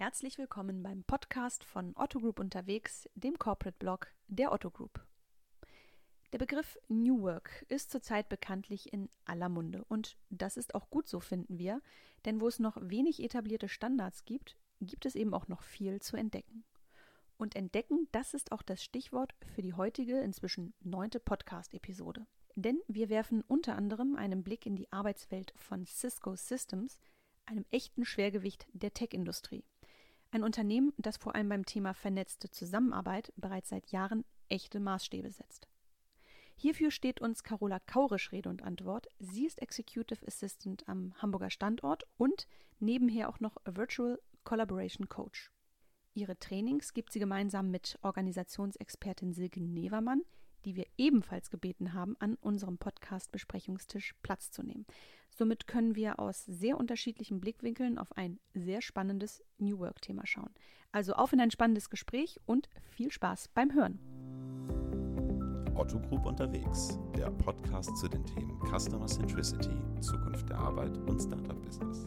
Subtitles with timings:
[0.00, 5.06] Herzlich willkommen beim Podcast von Otto Group unterwegs, dem Corporate Blog der Otto Group.
[6.32, 11.06] Der Begriff New Work ist zurzeit bekanntlich in aller Munde und das ist auch gut
[11.06, 11.82] so, finden wir,
[12.24, 16.16] denn wo es noch wenig etablierte Standards gibt, gibt es eben auch noch viel zu
[16.16, 16.64] entdecken.
[17.36, 22.26] Und entdecken, das ist auch das Stichwort für die heutige, inzwischen neunte Podcast-Episode.
[22.54, 26.98] Denn wir werfen unter anderem einen Blick in die Arbeitswelt von Cisco Systems,
[27.44, 29.62] einem echten Schwergewicht der Tech-Industrie.
[30.32, 35.66] Ein Unternehmen, das vor allem beim Thema vernetzte Zusammenarbeit bereits seit Jahren echte Maßstäbe setzt.
[36.56, 39.08] Hierfür steht uns Carola Kaurisch Rede und Antwort.
[39.18, 42.46] Sie ist Executive Assistant am Hamburger Standort und
[42.78, 45.50] nebenher auch noch Virtual Collaboration Coach.
[46.14, 50.22] Ihre Trainings gibt sie gemeinsam mit Organisationsexpertin Silke Nevermann,
[50.64, 54.86] die wir ebenfalls gebeten haben, an unserem Podcast-Besprechungstisch Platz zu nehmen.
[55.30, 60.50] Somit können wir aus sehr unterschiedlichen Blickwinkeln auf ein sehr spannendes New Work-Thema schauen.
[60.92, 63.98] Also auf in ein spannendes Gespräch und viel Spaß beim Hören.
[65.74, 71.58] Otto Group unterwegs, der Podcast zu den Themen Customer Centricity, Zukunft der Arbeit und Startup
[71.62, 72.04] Business.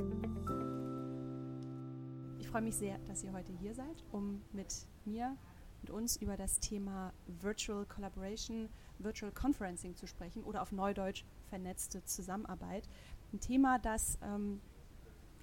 [2.39, 5.35] Ich freue mich sehr, dass ihr heute hier seid, um mit mir
[5.83, 12.05] mit uns über das Thema Virtual Collaboration, Virtual Conferencing zu sprechen oder auf Neudeutsch vernetzte
[12.05, 12.87] Zusammenarbeit.
[13.33, 14.61] Ein Thema, das ähm,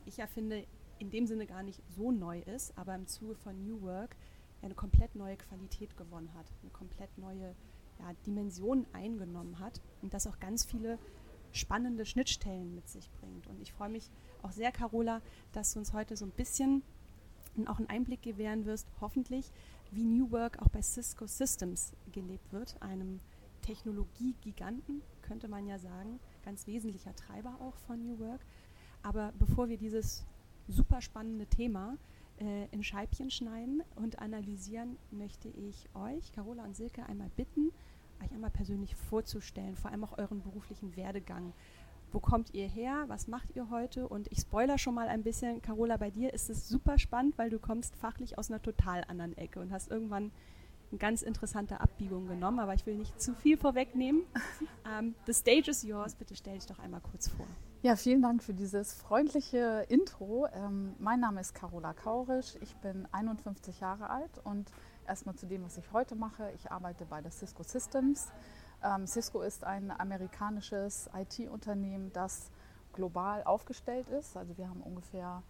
[0.06, 0.66] ich ja finde,
[0.98, 4.16] in dem Sinne gar nicht so neu ist, aber im Zuge von New Work
[4.62, 7.54] eine komplett neue Qualität gewonnen hat, eine komplett neue
[7.98, 10.98] ja, Dimension eingenommen hat und das auch ganz viele
[11.52, 13.47] spannende Schnittstellen mit sich bringt.
[13.47, 14.08] Und ich freue mich
[14.41, 15.20] auch sehr, Carola,
[15.52, 16.82] dass du uns heute so ein bisschen
[17.66, 19.52] auch einen Einblick gewähren wirst, hoffentlich,
[19.92, 23.20] wie New Work auch bei Cisco Systems gelebt wird, einem
[23.62, 28.41] Technologiegiganten, könnte man ja sagen, ganz wesentlicher Treiber auch von New Work.
[29.02, 30.24] Aber bevor wir dieses
[30.69, 31.97] super spannende Thema
[32.38, 37.72] äh, in Scheibchen schneiden und analysieren, möchte ich euch, Carola und Silke, einmal bitten,
[38.22, 41.53] euch einmal persönlich vorzustellen, vor allem auch euren beruflichen Werdegang
[42.12, 44.09] wo kommt ihr her, was macht ihr heute?
[44.09, 47.50] Und ich spoiler schon mal ein bisschen, Carola, bei dir ist es super spannend, weil
[47.50, 50.31] du kommst fachlich aus einer total anderen Ecke und hast irgendwann
[50.91, 54.22] eine ganz interessante Abbiegung genommen, aber ich will nicht zu viel vorwegnehmen.
[54.84, 57.47] Um, ähm, the stage is yours, bitte stell dich doch einmal kurz vor.
[57.82, 60.47] Ja, vielen Dank für dieses freundliche Intro.
[60.53, 64.71] Ähm, mein Name ist Carola Kaurisch, ich bin 51 Jahre alt und
[65.06, 66.50] erstmal zu dem, was ich heute mache.
[66.56, 68.28] Ich arbeite bei der Cisco Systems
[68.82, 72.50] ähm, Cisco ist ein amerikanisches IT-Unternehmen, das
[72.92, 74.36] global aufgestellt ist.
[74.36, 75.42] Also wir haben ungefähr,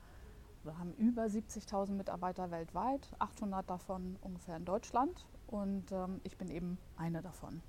[0.64, 6.50] wir haben über 70.000 Mitarbeiter weltweit, 800 davon ungefähr in Deutschland und ähm, ich bin
[6.50, 7.62] eben eine davon.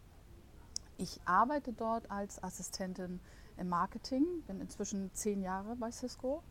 [0.98, 3.20] Ich arbeite dort als Assistentin
[3.58, 6.44] im Marketing, bin inzwischen zehn Jahre bei Cisco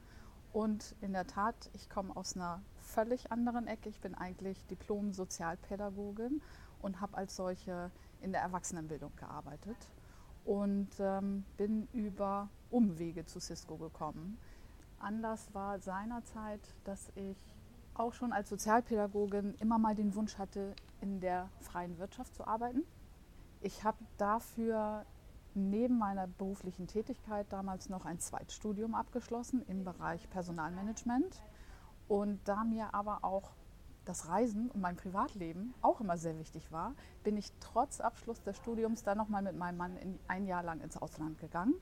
[0.52, 3.88] und in der Tat, ich komme aus einer völlig anderen Ecke.
[3.88, 6.42] Ich bin eigentlich Diplom-Sozialpädagogin
[6.82, 7.90] und habe als solche
[8.22, 9.76] in der Erwachsenenbildung gearbeitet
[10.44, 14.38] und ähm, bin über Umwege zu Cisco gekommen.
[14.98, 17.36] Anlass war seinerzeit, dass ich
[17.94, 22.82] auch schon als Sozialpädagogin immer mal den Wunsch hatte, in der freien Wirtschaft zu arbeiten.
[23.60, 25.04] Ich habe dafür
[25.54, 31.42] neben meiner beruflichen Tätigkeit damals noch ein Zweitstudium abgeschlossen im Bereich Personalmanagement.
[32.08, 33.50] Und da mir aber auch
[34.10, 38.56] das Reisen und mein Privatleben auch immer sehr wichtig war, bin ich trotz Abschluss des
[38.56, 41.74] Studiums dann nochmal mit meinem Mann ein Jahr lang ins Ausland gegangen,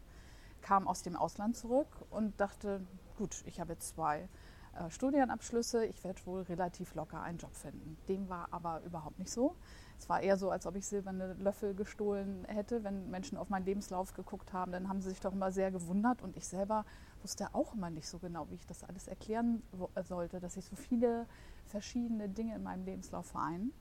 [0.61, 2.83] kam aus dem Ausland zurück und dachte,
[3.17, 4.29] gut, ich habe jetzt zwei
[4.75, 7.97] äh, Studienabschlüsse, ich werde wohl relativ locker einen Job finden.
[8.09, 9.57] Dem war aber überhaupt nicht so.
[9.99, 12.85] Es war eher so, als ob ich silberne Löffel gestohlen hätte.
[12.85, 16.21] Wenn Menschen auf meinen Lebenslauf geguckt haben, dann haben sie sich doch immer sehr gewundert
[16.21, 16.85] und ich selber
[17.23, 19.63] wusste auch immer nicht so genau, wie ich das alles erklären
[20.03, 21.27] sollte, dass ich so viele
[21.67, 23.73] verschiedene Dinge in meinem Lebenslauf vereinen.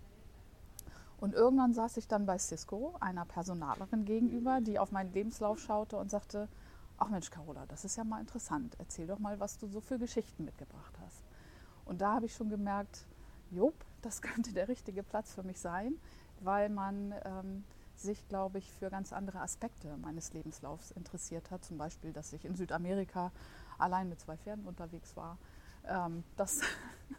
[1.20, 5.98] Und irgendwann saß ich dann bei Cisco, einer Personalerin gegenüber, die auf meinen Lebenslauf schaute
[5.98, 6.48] und sagte,
[6.98, 8.76] ach Mensch, Carola, das ist ja mal interessant.
[8.78, 11.24] Erzähl doch mal, was du so für Geschichten mitgebracht hast.
[11.86, 13.08] Und da habe ich schon gemerkt,
[13.52, 15.96] Jupp, das könnte der richtige Platz für mich sein,
[16.42, 17.64] weil man ähm,
[18.00, 21.66] sich, glaube ich, für ganz andere Aspekte meines Lebenslaufs interessiert hat.
[21.66, 23.32] Zum Beispiel, dass ich in Südamerika
[23.78, 25.38] allein mit zwei Pferden unterwegs war.
[25.86, 26.62] Ähm, das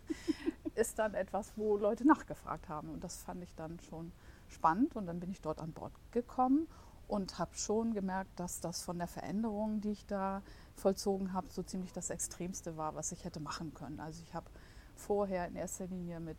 [0.74, 2.90] ist dann etwas, wo Leute nachgefragt haben.
[2.90, 4.12] Und das fand ich dann schon
[4.46, 4.96] spannend.
[4.96, 6.68] Und dann bin ich dort an Bord gekommen
[7.08, 10.42] und habe schon gemerkt, dass das von der Veränderung, die ich da
[10.74, 13.98] vollzogen habe, so ziemlich das Extremste war, was ich hätte machen können.
[13.98, 14.50] Also ich habe
[14.94, 16.38] vorher in erster Linie mit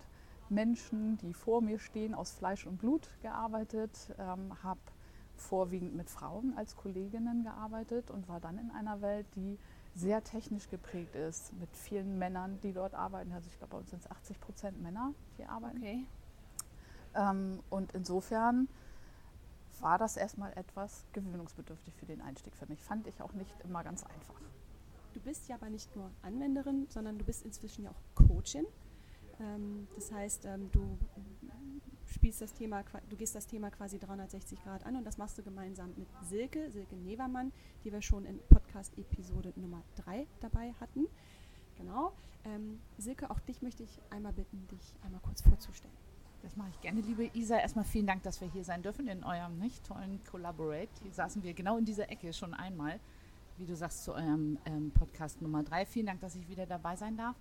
[0.52, 4.80] Menschen, die vor mir stehen, aus Fleisch und Blut gearbeitet, ähm, habe
[5.36, 9.58] vorwiegend mit Frauen als Kolleginnen gearbeitet und war dann in einer Welt, die
[9.96, 13.32] sehr technisch geprägt ist, mit vielen Männern, die dort arbeiten.
[13.32, 15.78] Also ich glaube, bei uns sind es 80 Prozent Männer, die arbeiten.
[15.78, 16.06] Okay.
[17.16, 18.68] Ähm, und insofern
[19.80, 22.82] war das erstmal etwas gewöhnungsbedürftig für den Einstieg für mich.
[22.82, 24.36] Fand ich auch nicht immer ganz einfach.
[25.14, 28.66] Du bist ja aber nicht nur Anwenderin, sondern du bist inzwischen ja auch Coachin.
[29.40, 30.98] Ähm, das heißt, ähm, du
[32.06, 35.44] spielst das Thema, du gehst das Thema quasi 360 Grad an und das machst du
[35.44, 37.52] gemeinsam mit Silke, Silke Nevermann,
[37.84, 41.08] die wir schon in Podcast-Episode Nummer 3 dabei hatten.
[41.78, 42.14] Genau.
[42.46, 45.96] Ähm, Silke, auch dich möchte ich einmal bitten, dich einmal kurz vorzustellen.
[46.42, 47.58] Das mache ich gerne, liebe Isa.
[47.58, 50.90] Erstmal vielen Dank, dass wir hier sein dürfen in eurem nicht tollen Collaborate.
[51.04, 53.00] Hier saßen wir genau in dieser Ecke schon einmal,
[53.58, 55.86] wie du sagst, zu eurem ähm, Podcast Nummer 3.
[55.86, 57.36] Vielen Dank, dass ich wieder dabei sein darf.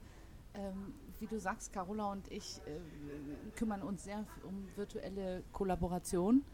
[0.54, 6.44] Ähm, wie du sagst, Carola und ich äh, kümmern uns sehr um virtuelle Kollaboration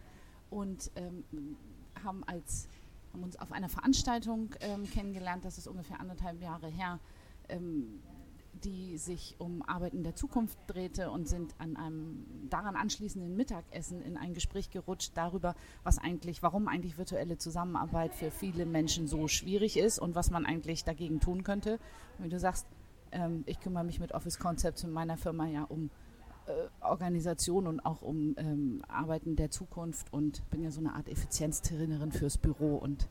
[0.51, 1.25] und ähm,
[2.03, 2.69] haben, als,
[3.13, 6.99] haben uns auf einer Veranstaltung ähm, kennengelernt, das ist ungefähr anderthalb Jahre her,
[7.49, 8.01] ähm,
[8.63, 14.17] die sich um Arbeiten der Zukunft drehte und sind an einem daran anschließenden Mittagessen in
[14.17, 19.77] ein Gespräch gerutscht darüber, was eigentlich, warum eigentlich virtuelle Zusammenarbeit für viele Menschen so schwierig
[19.77, 21.79] ist und was man eigentlich dagegen tun könnte.
[22.19, 22.67] Und wie du sagst,
[23.15, 25.91] ähm, ich kümmere mich mit Office Concepts in meiner Firma ja um
[26.47, 31.09] äh, Organisation und auch um ähm, Arbeiten der Zukunft und bin ja so eine Art
[31.09, 33.09] Effizienztrainerin fürs Büro und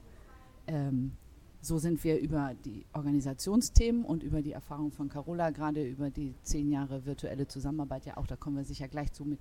[0.67, 1.13] ähm,
[1.61, 6.35] so sind wir über die Organisationsthemen und über die Erfahrung von Carola, gerade über die
[6.43, 9.39] zehn Jahre virtuelle Zusammenarbeit, ja auch, da kommen wir sicher gleich zu mit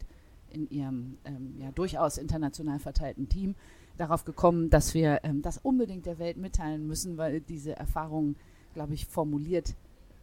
[0.51, 3.57] in ihrem ähm, ja durchaus international verteilten Team,
[3.97, 8.37] darauf gekommen, dass wir ähm, das unbedingt der Welt mitteilen müssen, weil diese Erfahrungen,
[8.75, 9.75] glaube ich, formuliert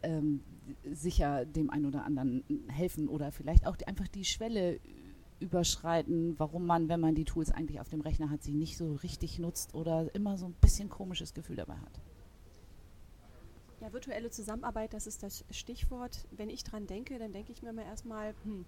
[0.02, 0.42] ähm,
[0.84, 4.80] sicher dem einen oder anderen helfen oder vielleicht auch die, einfach die Schwelle
[5.40, 8.94] überschreiten, warum man, wenn man die Tools eigentlich auf dem Rechner hat, sie nicht so
[8.96, 12.00] richtig nutzt oder immer so ein bisschen komisches Gefühl dabei hat.
[13.80, 16.26] Ja, virtuelle Zusammenarbeit, das ist das Stichwort.
[16.30, 18.66] Wenn ich dran denke, dann denke ich mir mal erstmal, hm,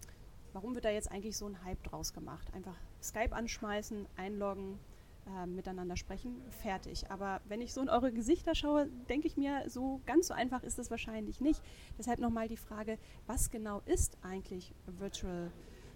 [0.55, 2.49] warum wird da jetzt eigentlich so ein Hype draus gemacht?
[2.55, 4.79] Einfach Skype anschmeißen, einloggen,
[5.27, 7.11] äh, miteinander sprechen, fertig.
[7.11, 10.63] Aber wenn ich so in eure Gesichter schaue, denke ich mir, so ganz so einfach
[10.63, 11.63] ist es wahrscheinlich nicht.
[11.99, 15.51] Deshalb nochmal die Frage, was genau ist eigentlich Virtual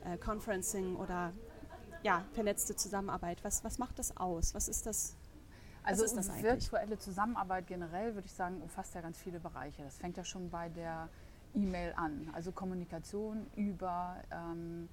[0.05, 1.32] äh, Conferencing oder
[2.02, 3.43] ja, vernetzte Zusammenarbeit?
[3.43, 4.55] Was, was macht das aus?
[4.55, 5.17] Was ist das?
[5.82, 9.82] Also ist das virtuelle Zusammenarbeit generell, würde ich sagen, umfasst ja ganz viele Bereiche.
[9.82, 11.08] Das fängt ja schon bei der
[11.55, 14.88] E-Mail an, also Kommunikation über ähm,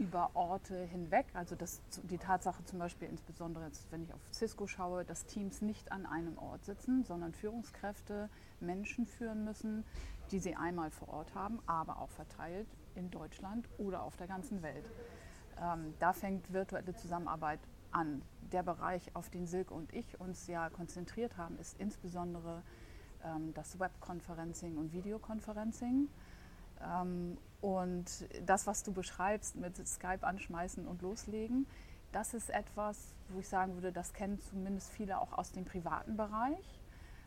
[0.00, 1.26] über Orte hinweg.
[1.34, 5.60] Also das, die Tatsache zum Beispiel insbesondere jetzt, wenn ich auf Cisco schaue, dass Teams
[5.60, 8.30] nicht an einem Ort sitzen, sondern Führungskräfte
[8.60, 9.84] Menschen führen müssen,
[10.30, 14.62] die sie einmal vor Ort haben, aber auch verteilt in Deutschland oder auf der ganzen
[14.62, 14.90] Welt.
[15.60, 17.60] Ähm, da fängt virtuelle Zusammenarbeit
[17.92, 18.22] an.
[18.52, 22.62] Der Bereich, auf den Silke und ich uns ja konzentriert haben, ist insbesondere
[23.22, 26.08] ähm, das Webconferencing und Videoconferencing.
[26.82, 31.66] Ähm, und das, was du beschreibst mit Skype anschmeißen und loslegen,
[32.12, 36.16] das ist etwas, wo ich sagen würde, das kennen zumindest viele auch aus dem privaten
[36.16, 36.80] Bereich.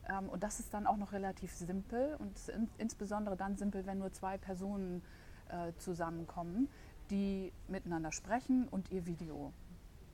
[0.10, 2.38] Ähm, und das ist dann auch noch relativ simpel und
[2.78, 5.02] insbesondere dann simpel, wenn nur zwei Personen
[5.50, 6.68] äh, zusammenkommen,
[7.10, 9.54] die miteinander sprechen und ihr Video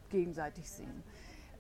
[0.10, 1.04] gegenseitig sehen.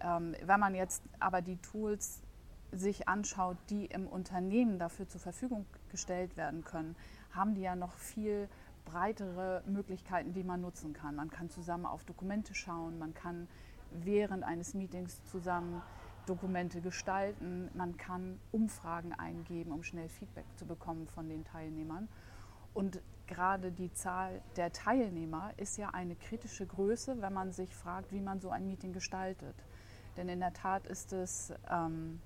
[0.01, 2.21] Ähm, wenn man jetzt aber die Tools
[2.71, 6.95] sich anschaut, die im Unternehmen dafür zur Verfügung gestellt werden können,
[7.31, 8.47] haben die ja noch viel
[8.85, 11.15] breitere Möglichkeiten, die man nutzen kann.
[11.15, 13.47] Man kann zusammen auf Dokumente schauen, man kann
[13.91, 15.81] während eines Meetings zusammen
[16.25, 22.07] Dokumente gestalten, man kann Umfragen eingeben, um schnell Feedback zu bekommen von den Teilnehmern.
[22.73, 28.11] Und gerade die Zahl der Teilnehmer ist ja eine kritische Größe, wenn man sich fragt,
[28.11, 29.55] wie man so ein Meeting gestaltet.
[30.17, 32.21] Denn in der Tat ist es ähm,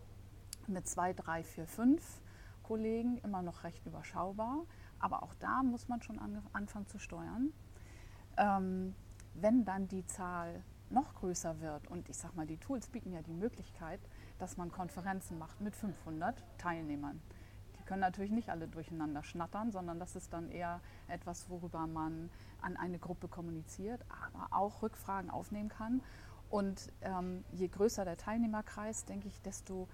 [0.68, 2.22] mit zwei, drei, vier, fünf
[2.64, 4.66] Kollegen immer noch recht überschaubar.
[5.00, 6.20] Aber auch da muss man schon
[6.54, 7.52] anfangen zu steuern.
[8.38, 8.96] Ähm,
[9.34, 13.22] wenn dann die Zahl noch größer wird und ich sage mal, die Tools bieten ja
[13.22, 14.00] die Möglichkeit,
[14.38, 17.22] dass man Konferenzen macht mit 500 Teilnehmern.
[17.80, 22.30] Die können natürlich nicht alle durcheinander schnattern, sondern das ist dann eher etwas, worüber man
[22.62, 26.02] an eine Gruppe kommuniziert, aber auch Rückfragen aufnehmen kann.
[26.50, 29.88] Und ähm, je größer der Teilnehmerkreis, denke ich, desto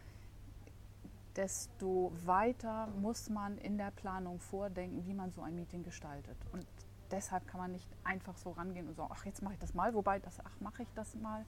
[1.36, 6.38] desto weiter muss man in der Planung vordenken, wie man so ein Meeting gestaltet.
[6.52, 6.66] Und
[7.12, 9.94] deshalb kann man nicht einfach so rangehen und sagen, ach, jetzt mache ich das mal,
[9.94, 11.46] wobei das, ach, mache ich das mal,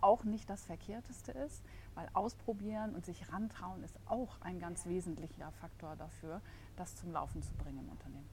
[0.00, 1.62] auch nicht das Verkehrteste ist,
[1.94, 6.40] weil ausprobieren und sich rantrauen ist auch ein ganz wesentlicher Faktor dafür,
[6.76, 8.28] das zum Laufen zu bringen im Unternehmen.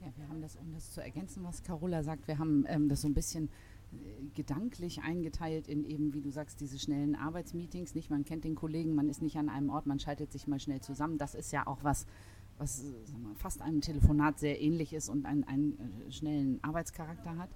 [0.00, 3.00] Ja, wir haben das, um das zu ergänzen, was Carola sagt, wir haben ähm, das
[3.00, 3.50] so ein bisschen
[4.34, 7.94] gedanklich eingeteilt in eben, wie du sagst, diese schnellen Arbeitsmeetings.
[7.94, 10.60] Nicht, man kennt den Kollegen, man ist nicht an einem Ort, man schaltet sich mal
[10.60, 11.18] schnell zusammen.
[11.18, 12.06] Das ist ja auch was,
[12.58, 12.84] was
[13.18, 17.50] mal, fast einem Telefonat sehr ähnlich ist und einen, einen äh, schnellen Arbeitscharakter hat.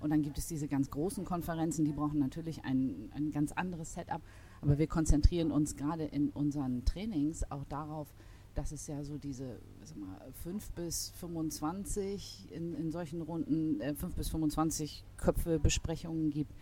[0.00, 3.94] Und dann gibt es diese ganz großen Konferenzen, die brauchen natürlich ein, ein ganz anderes
[3.94, 4.20] Setup.
[4.60, 8.14] Aber wir konzentrieren uns gerade in unseren Trainings auch darauf,
[8.54, 9.58] dass es ja so diese
[9.96, 16.52] mal, 5 bis 25 in, in solchen Runden, äh, 5 bis 25 Köpfe Besprechungen gibt,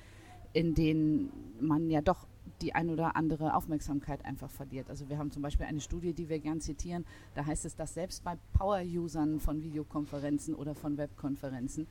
[0.53, 2.27] in denen man ja doch
[2.61, 4.89] die ein oder andere Aufmerksamkeit einfach verliert.
[4.89, 7.95] Also wir haben zum Beispiel eine Studie, die wir gern zitieren, da heißt es, dass
[7.95, 11.87] selbst bei Power-Usern von Videokonferenzen oder von Webkonferenzen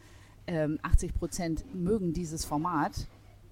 [0.48, 3.08] ähm, 80 Prozent mögen dieses Format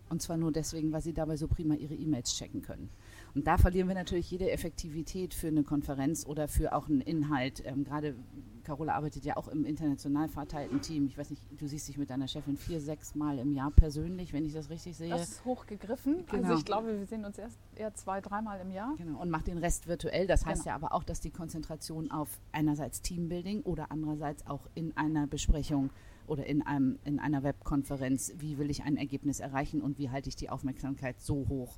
[0.10, 2.90] und zwar nur deswegen, weil sie dabei so prima ihre E-Mails checken können.
[3.36, 7.64] Und da verlieren wir natürlich jede Effektivität für eine Konferenz oder für auch einen Inhalt.
[7.66, 8.16] Ähm, Gerade
[8.64, 11.08] Carola arbeitet ja auch im international verteilten Team.
[11.08, 14.34] Ich weiß nicht, du siehst dich mit deiner Chefin vier, sechs Mal im Jahr persönlich,
[14.34, 15.10] wenn ich das richtig sehe.
[15.10, 16.18] Das ist hochgegriffen.
[16.18, 16.48] Also genau.
[16.50, 18.94] Also ich glaube, wir sehen uns erst eher zwei, dreimal im Jahr.
[18.98, 19.20] Genau.
[19.20, 20.28] Und macht den Rest virtuell.
[20.28, 20.72] Das heißt genau.
[20.72, 25.90] ja aber auch, dass die Konzentration auf einerseits Teambuilding oder andererseits auch in einer Besprechung
[26.30, 30.30] oder in, einem, in einer Webkonferenz, wie will ich ein Ergebnis erreichen und wie halte
[30.30, 31.78] ich die Aufmerksamkeit so hoch,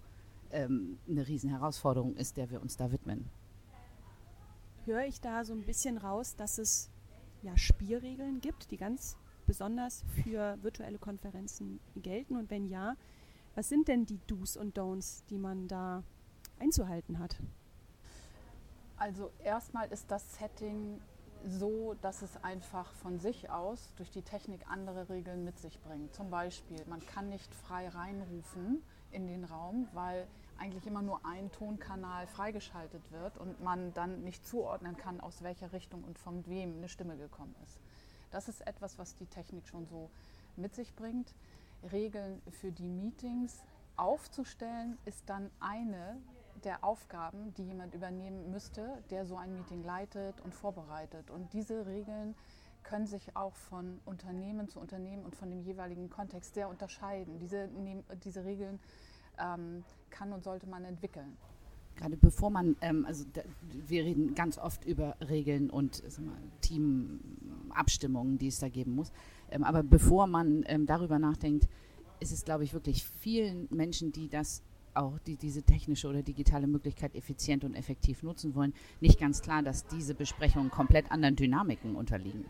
[0.51, 3.29] ähm, eine Riesenherausforderung ist, der wir uns da widmen.
[4.85, 6.89] Höre ich da so ein bisschen raus, dass es
[7.41, 9.15] ja Spielregeln gibt, die ganz
[9.45, 12.35] besonders für virtuelle Konferenzen gelten?
[12.35, 12.95] Und wenn ja,
[13.55, 16.03] was sind denn die Do's und Don'ts, die man da
[16.59, 17.37] einzuhalten hat?
[18.97, 20.99] Also erstmal ist das Setting
[21.45, 26.13] so, dass es einfach von sich aus durch die Technik andere Regeln mit sich bringt.
[26.13, 31.51] Zum Beispiel, man kann nicht frei reinrufen in den Raum, weil eigentlich immer nur ein
[31.51, 36.77] Tonkanal freigeschaltet wird und man dann nicht zuordnen kann, aus welcher Richtung und von wem
[36.77, 37.79] eine Stimme gekommen ist.
[38.29, 40.09] Das ist etwas, was die Technik schon so
[40.55, 41.33] mit sich bringt.
[41.91, 43.63] Regeln für die Meetings
[43.97, 46.21] aufzustellen ist dann eine
[46.63, 51.29] der Aufgaben, die jemand übernehmen müsste, der so ein Meeting leitet und vorbereitet.
[51.31, 52.35] Und diese Regeln
[52.83, 57.39] können sich auch von Unternehmen zu Unternehmen und von dem jeweiligen Kontext sehr unterscheiden.
[57.39, 57.69] Diese,
[58.23, 58.79] diese Regeln
[59.39, 61.37] ähm, kann und sollte man entwickeln.
[61.95, 63.41] Gerade bevor man, ähm, also da,
[63.87, 66.03] wir reden ganz oft über Regeln und
[66.61, 69.11] Teamabstimmungen, die es da geben muss.
[69.49, 71.67] Ähm, aber bevor man ähm, darüber nachdenkt,
[72.19, 74.63] ist es, glaube ich, wirklich vielen Menschen, die das
[74.93, 79.61] auch die, diese technische oder digitale Möglichkeit effizient und effektiv nutzen wollen, nicht ganz klar,
[79.63, 82.45] dass diese Besprechungen komplett anderen Dynamiken unterliegen.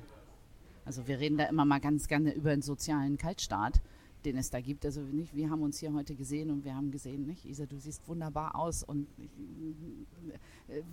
[0.86, 3.82] Also wir reden da immer mal ganz gerne über einen sozialen Kaltstart,
[4.26, 4.86] den es da gibt.
[4.86, 7.80] Also nicht, wir haben uns hier heute gesehen und wir haben gesehen, nicht, Isa, du
[7.80, 9.08] siehst wunderbar aus und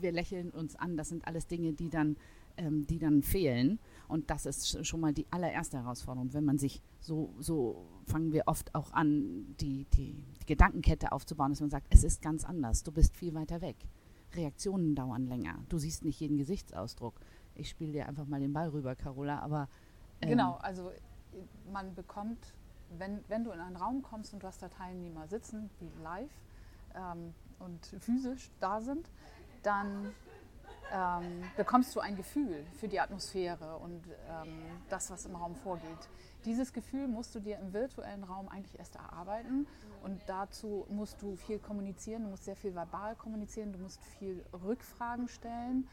[0.00, 0.96] wir lächeln uns an.
[0.96, 2.16] Das sind alles Dinge, die dann,
[2.56, 3.78] ähm, die dann fehlen.
[4.08, 8.44] Und das ist schon mal die allererste Herausforderung, wenn man sich so, so fangen wir
[8.46, 12.82] oft auch an, die, die, die Gedankenkette aufzubauen, dass man sagt, es ist ganz anders,
[12.82, 13.76] du bist viel weiter weg.
[14.34, 15.54] Reaktionen dauern länger.
[15.68, 17.14] Du siehst nicht jeden Gesichtsausdruck.
[17.54, 19.68] Ich spiele dir einfach mal den Ball rüber, Carola, aber.
[20.20, 20.92] Ähm genau, also
[21.72, 22.52] man bekommt
[22.96, 26.30] wenn, wenn du in einen Raum kommst und du hast da Teilnehmer sitzen, die live
[26.94, 29.10] ähm, und physisch da sind,
[29.62, 30.12] dann
[30.92, 36.08] ähm, bekommst du ein Gefühl für die Atmosphäre und ähm, das, was im Raum vorgeht.
[36.44, 39.66] Dieses Gefühl musst du dir im virtuellen Raum eigentlich erst erarbeiten
[40.02, 44.44] und dazu musst du viel kommunizieren, du musst sehr viel verbal kommunizieren, du musst viel
[44.52, 45.88] Rückfragen stellen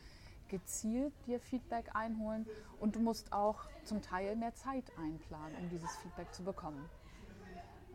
[0.48, 2.46] gezielt dir Feedback einholen
[2.80, 6.90] und du musst auch zum Teil mehr Zeit einplanen, um dieses Feedback zu bekommen.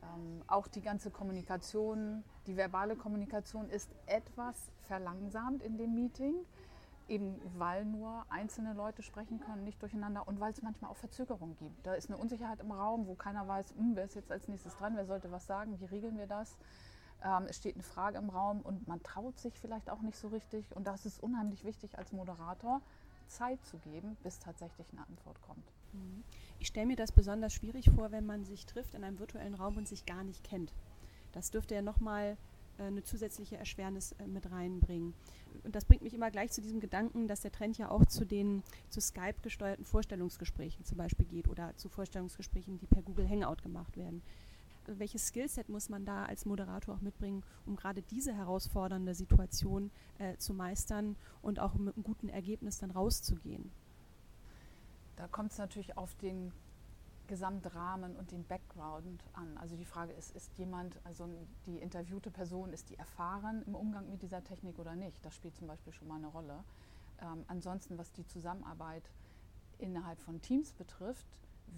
[0.03, 6.35] Ähm, auch die ganze Kommunikation, die verbale Kommunikation ist etwas verlangsamt in dem Meeting,
[7.11, 11.57] eben weil nur einzelne Leute sprechen können, nicht durcheinander und weil es manchmal auch Verzögerungen
[11.57, 11.87] gibt.
[11.87, 14.77] Da ist eine Unsicherheit im Raum, wo keiner weiß, hm, wer ist jetzt als nächstes
[14.77, 16.57] dran, wer sollte was sagen, wie regeln wir das.
[17.23, 20.29] Ähm, es steht eine Frage im Raum und man traut sich vielleicht auch nicht so
[20.29, 20.65] richtig.
[20.75, 22.81] Und das ist unheimlich wichtig als Moderator,
[23.27, 25.73] Zeit zu geben, bis tatsächlich eine Antwort kommt.
[26.59, 29.77] Ich stelle mir das besonders schwierig vor, wenn man sich trifft in einem virtuellen Raum
[29.77, 30.73] und sich gar nicht kennt.
[31.33, 32.37] Das dürfte ja nochmal
[32.79, 35.15] äh, eine zusätzliche Erschwernis äh, mit reinbringen.
[35.65, 38.25] Und das bringt mich immer gleich zu diesem Gedanken, dass der Trend ja auch zu
[38.25, 43.63] den zu Skype gesteuerten Vorstellungsgesprächen zum Beispiel geht oder zu Vorstellungsgesprächen, die per Google Hangout
[43.63, 44.23] gemacht werden
[44.87, 50.37] welches Skillset muss man da als Moderator auch mitbringen, um gerade diese herausfordernde Situation äh,
[50.39, 53.71] zu meistern und auch mit einem guten Ergebnis dann rauszugehen?
[55.17, 56.53] Da kommt es natürlich auf den
[57.31, 59.57] Gesamtrahmen und den Background an.
[59.57, 61.29] Also die Frage ist, ist jemand, also
[61.65, 65.25] die interviewte Person, ist die erfahren im Umgang mit dieser Technik oder nicht?
[65.25, 66.65] Das spielt zum Beispiel schon mal eine Rolle.
[67.23, 69.13] Ähm, ansonsten, was die Zusammenarbeit
[69.79, 71.25] innerhalb von Teams betrifft,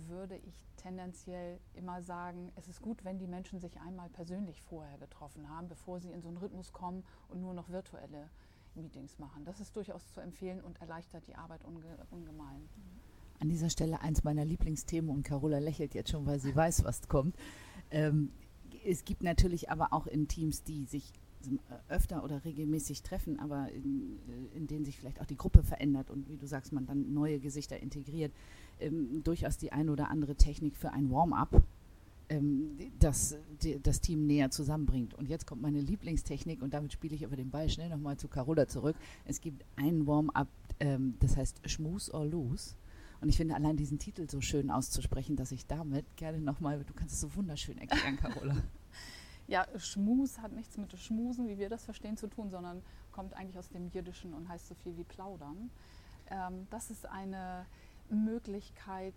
[0.08, 4.96] würde ich tendenziell immer sagen, es ist gut, wenn die Menschen sich einmal persönlich vorher
[4.96, 8.30] getroffen haben, bevor sie in so einen Rhythmus kommen und nur noch virtuelle
[8.74, 9.44] Meetings machen.
[9.44, 12.70] Das ist durchaus zu empfehlen und erleichtert die Arbeit unge ungemein.
[13.42, 17.08] An dieser Stelle eins meiner Lieblingsthemen und Carola lächelt jetzt schon, weil sie weiß, was
[17.08, 17.34] kommt.
[17.90, 18.30] Ähm,
[18.86, 21.12] es gibt natürlich aber auch in Teams, die sich
[21.88, 26.08] öfter oder regelmäßig treffen, aber in, äh, in, denen sich vielleicht auch die Gruppe verändert
[26.08, 28.30] und wie du sagst, man dann neue Gesichter integriert,
[28.78, 31.64] ähm, durchaus die ein oder andere Technik für ein Warm-up,
[32.28, 35.14] ähm, das die, das Team näher zusammenbringt.
[35.14, 38.28] Und jetzt kommt meine Lieblingstechnik und damit spiele ich über den Ball schnell nochmal zu
[38.28, 38.94] Carola zurück.
[39.24, 40.46] Es gibt ein Warm-up,
[40.78, 42.76] ähm, das heißt Schmus or Lose.
[43.22, 46.92] Und ich finde allein diesen Titel so schön auszusprechen, dass ich damit gerne nochmal, du
[46.92, 48.56] kannst es so wunderschön erklären, Carola.
[49.48, 53.58] Ja, Schmus hat nichts mit Schmusen, wie wir das verstehen, zu tun, sondern kommt eigentlich
[53.58, 55.68] aus dem Jiddischen und heißt so viel wie plaudern.
[56.30, 57.66] Ähm, das ist eine
[58.08, 59.14] Möglichkeit,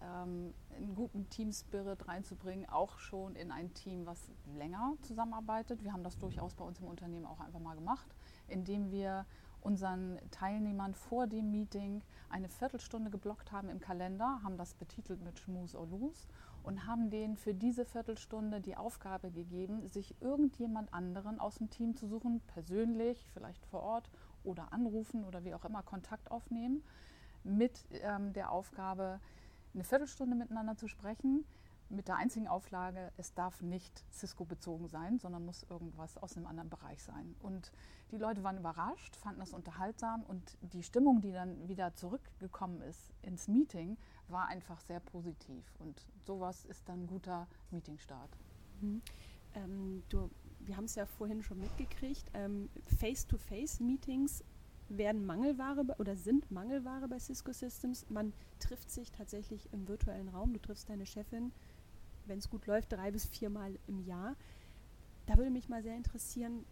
[0.00, 5.82] ähm, einen guten Teamspirit reinzubringen, auch schon in ein Team, was länger zusammenarbeitet.
[5.82, 8.08] Wir haben das durchaus bei uns im Unternehmen auch einfach mal gemacht,
[8.46, 9.26] indem wir
[9.68, 15.38] unseren Teilnehmern vor dem Meeting eine Viertelstunde geblockt haben im Kalender, haben das betitelt mit
[15.38, 16.26] Schmus or Lose
[16.62, 21.94] und haben denen für diese Viertelstunde die Aufgabe gegeben, sich irgendjemand anderen aus dem Team
[21.94, 24.10] zu suchen, persönlich, vielleicht vor Ort
[24.42, 26.82] oder anrufen oder wie auch immer Kontakt aufnehmen,
[27.44, 29.20] mit ähm, der Aufgabe,
[29.74, 31.44] eine Viertelstunde miteinander zu sprechen,
[31.90, 36.68] mit der einzigen Auflage, es darf nicht Cisco-bezogen sein, sondern muss irgendwas aus einem anderen
[36.68, 37.34] Bereich sein.
[37.40, 37.72] Und
[38.10, 43.12] die Leute waren überrascht, fanden das unterhaltsam und die Stimmung, die dann wieder zurückgekommen ist
[43.22, 43.96] ins Meeting,
[44.28, 45.64] war einfach sehr positiv.
[45.78, 48.30] Und sowas ist dann ein guter Meetingstart.
[48.80, 49.02] Mhm.
[49.54, 50.30] Ähm, du,
[50.60, 52.68] wir haben es ja vorhin schon mitgekriegt, ähm,
[52.98, 54.44] Face-to-Face-Meetings
[54.88, 58.06] werden Mangelware oder sind Mangelware bei Cisco Systems.
[58.08, 60.52] Man trifft sich tatsächlich im virtuellen Raum.
[60.52, 61.52] Du triffst deine Chefin,
[62.28, 64.36] wenn es gut läuft, drei bis viermal im Jahr.
[65.26, 66.64] Da würde mich mal sehr interessieren,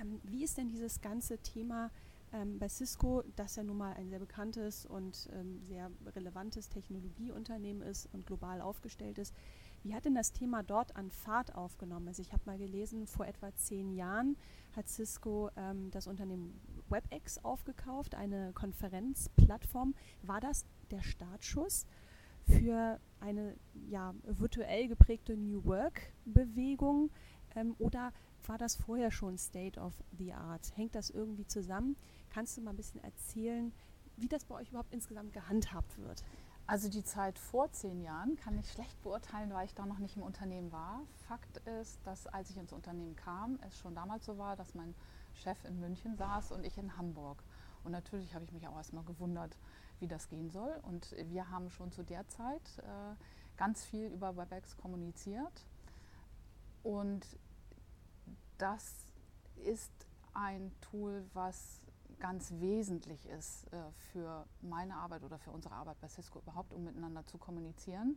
[0.00, 1.90] ähm, wie ist denn dieses ganze Thema
[2.32, 7.82] ähm, bei Cisco, das ja nun mal ein sehr bekanntes und ähm, sehr relevantes Technologieunternehmen
[7.82, 9.34] ist und global aufgestellt ist,
[9.84, 12.08] wie hat denn das Thema dort an Fahrt aufgenommen?
[12.08, 14.36] Also ich habe mal gelesen, vor etwa zehn Jahren
[14.74, 19.94] hat Cisco ähm, das Unternehmen WebEx aufgekauft, eine Konferenzplattform.
[20.22, 21.86] War das der Startschuss
[22.48, 23.56] für eine
[23.88, 27.10] ja, virtuell geprägte New Work-Bewegung
[27.54, 28.12] ähm, oder
[28.46, 30.76] war das vorher schon State of the Art?
[30.76, 31.96] Hängt das irgendwie zusammen?
[32.30, 33.72] Kannst du mal ein bisschen erzählen,
[34.16, 36.24] wie das bei euch überhaupt insgesamt gehandhabt wird?
[36.66, 40.16] Also die Zeit vor zehn Jahren kann ich schlecht beurteilen, weil ich da noch nicht
[40.16, 41.00] im Unternehmen war.
[41.26, 44.94] Fakt ist, dass als ich ins Unternehmen kam, es schon damals so war, dass mein
[45.32, 47.42] Chef in München saß und ich in Hamburg.
[47.84, 49.56] Und natürlich habe ich mich auch erstmal gewundert,
[50.00, 50.78] wie das gehen soll.
[50.82, 53.14] Und wir haben schon zu der Zeit äh,
[53.56, 55.66] ganz viel über WebEx kommuniziert.
[56.82, 57.26] Und
[58.58, 59.06] das
[59.56, 59.92] ist
[60.34, 61.80] ein Tool, was
[62.18, 66.84] ganz wesentlich ist äh, für meine Arbeit oder für unsere Arbeit bei Cisco überhaupt, um
[66.84, 68.16] miteinander zu kommunizieren.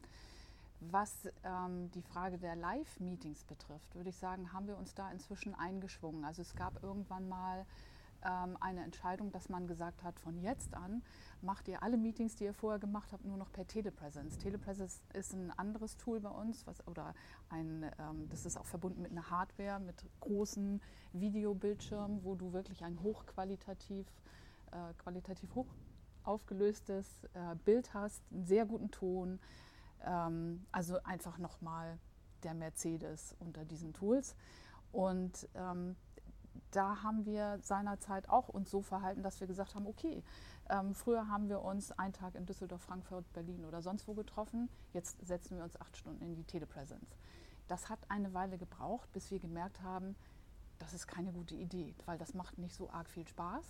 [0.80, 5.54] Was ähm, die Frage der Live-Meetings betrifft, würde ich sagen, haben wir uns da inzwischen
[5.54, 6.26] eingeschwungen.
[6.26, 7.66] Also es gab irgendwann mal
[8.26, 11.02] ähm, eine Entscheidung, dass man gesagt hat, von jetzt an
[11.42, 14.38] macht ihr alle Meetings, die ihr vorher gemacht habt, nur noch per Telepresence.
[14.38, 17.14] Telepresence ist ein anderes Tool bei uns, was, oder
[17.50, 20.82] ein, ähm, das ist auch verbunden mit einer Hardware, mit großen
[21.14, 24.08] Videobildschirmen, wo du wirklich ein hochqualitativ,
[24.72, 25.68] äh, qualitativ hoch
[26.24, 29.40] aufgelöstes äh, Bild hast, einen sehr guten Ton.
[30.04, 31.98] Ähm, also einfach nochmal
[32.44, 34.36] der Mercedes unter diesen Tools.
[34.92, 35.96] Und ähm,
[36.72, 40.24] da haben wir seinerzeit auch uns so verhalten, dass wir gesagt haben, okay,
[40.70, 44.70] ähm, früher haben wir uns einen Tag in Düsseldorf, Frankfurt, Berlin oder sonst wo getroffen,
[44.94, 47.18] jetzt setzen wir uns acht Stunden in die Telepräsenz.
[47.68, 50.16] Das hat eine Weile gebraucht, bis wir gemerkt haben,
[50.80, 53.66] das ist keine gute Idee, weil das macht nicht so arg viel Spaß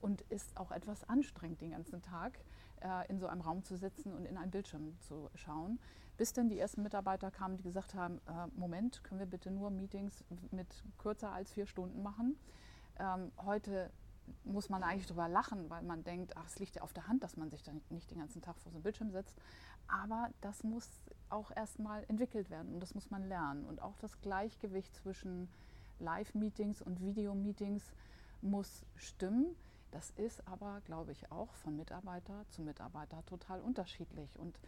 [0.00, 2.38] und ist auch etwas anstrengend den ganzen Tag
[2.80, 5.78] äh, in so einem Raum zu sitzen und in einen Bildschirm zu schauen.
[6.20, 9.70] Bis dann die ersten Mitarbeiter kamen, die gesagt haben, äh, Moment, können wir bitte nur
[9.70, 10.66] Meetings mit
[10.98, 12.36] kürzer als vier Stunden machen.
[12.98, 13.90] Ähm, heute
[14.44, 17.22] muss man eigentlich drüber lachen, weil man denkt, ach, es liegt ja auf der Hand,
[17.22, 19.34] dass man sich dann nicht den ganzen Tag vor so einem Bildschirm setzt.
[19.88, 20.90] Aber das muss
[21.30, 23.64] auch erstmal entwickelt werden und das muss man lernen.
[23.64, 25.48] Und auch das Gleichgewicht zwischen
[26.00, 27.94] Live-Meetings und Video-Meetings
[28.42, 29.56] muss stimmen.
[29.90, 34.38] Das ist aber, glaube ich, auch von Mitarbeiter zu Mitarbeiter total unterschiedlich.
[34.38, 34.60] Und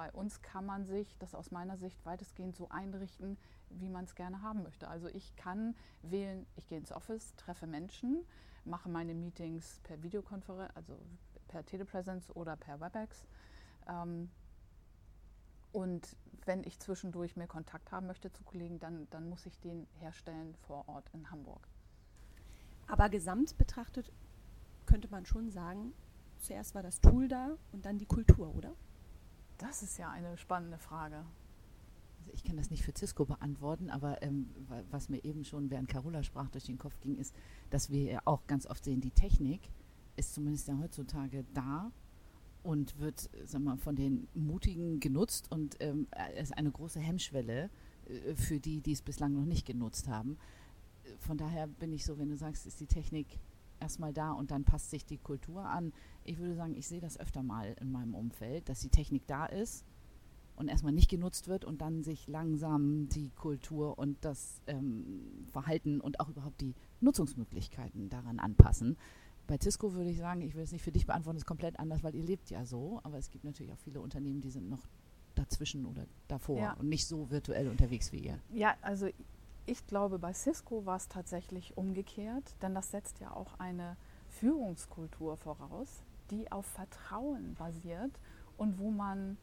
[0.00, 3.36] bei uns kann man sich das aus meiner Sicht weitestgehend so einrichten,
[3.68, 4.88] wie man es gerne haben möchte.
[4.88, 8.24] Also ich kann wählen, ich gehe ins Office, treffe Menschen,
[8.64, 10.98] mache meine Meetings per Videokonferenz, also
[11.48, 13.26] per Telepresence oder per WebEx.
[13.88, 14.30] Ähm,
[15.72, 19.86] Und wenn ich zwischendurch mehr Kontakt haben möchte zu Kollegen, dann, dann muss ich den
[19.98, 21.68] herstellen vor Ort in Hamburg.
[22.86, 24.10] Aber gesamt betrachtet
[24.86, 25.92] könnte man schon sagen,
[26.38, 28.72] zuerst war das Tool da und dann die Kultur, oder?
[29.60, 31.16] Das ist ja eine spannende Frage.
[32.18, 34.48] Also ich kann das nicht für Cisco beantworten, aber ähm,
[34.90, 37.34] was mir eben schon während Carola sprach durch den Kopf ging, ist,
[37.68, 39.60] dass wir ja auch ganz oft sehen, die Technik
[40.16, 41.92] ist zumindest ja heutzutage da
[42.62, 47.70] und wird sag mal, von den Mutigen genutzt und ähm, ist eine große Hemmschwelle
[48.06, 50.38] äh, für die, die es bislang noch nicht genutzt haben.
[51.18, 53.38] Von daher bin ich so, wenn du sagst, ist die Technik
[53.80, 55.92] erstmal da und dann passt sich die Kultur an.
[56.24, 59.46] Ich würde sagen, ich sehe das öfter mal in meinem Umfeld, dass die Technik da
[59.46, 59.84] ist
[60.56, 66.00] und erstmal nicht genutzt wird und dann sich langsam die Kultur und das ähm, Verhalten
[66.00, 68.96] und auch überhaupt die Nutzungsmöglichkeiten daran anpassen.
[69.46, 72.04] Bei Cisco würde ich sagen, ich will es nicht für dich beantworten, ist komplett anders,
[72.04, 74.86] weil ihr lebt ja so, aber es gibt natürlich auch viele Unternehmen, die sind noch
[75.34, 76.72] dazwischen oder davor ja.
[76.74, 78.38] und nicht so virtuell unterwegs wie ihr.
[78.52, 79.08] Ja, also
[79.70, 83.96] ich glaube, bei Cisco war es tatsächlich umgekehrt, denn das setzt ja auch eine
[84.28, 86.02] Führungskultur voraus,
[86.32, 88.10] die auf Vertrauen basiert
[88.56, 89.36] und wo man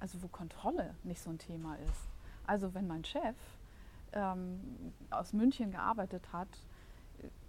[0.00, 2.08] also wo Kontrolle nicht so ein Thema ist.
[2.46, 3.36] Also wenn mein Chef
[4.12, 6.48] ähm, aus München gearbeitet hat,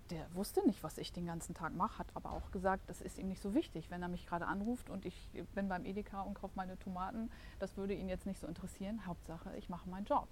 [0.09, 3.17] der wusste nicht, was ich den ganzen Tag mache, hat aber auch gesagt, das ist
[3.17, 3.89] ihm nicht so wichtig.
[3.89, 7.77] Wenn er mich gerade anruft und ich bin beim Edeka und kaufe meine Tomaten, das
[7.77, 9.05] würde ihn jetzt nicht so interessieren.
[9.05, 10.27] Hauptsache, ich mache meinen Job.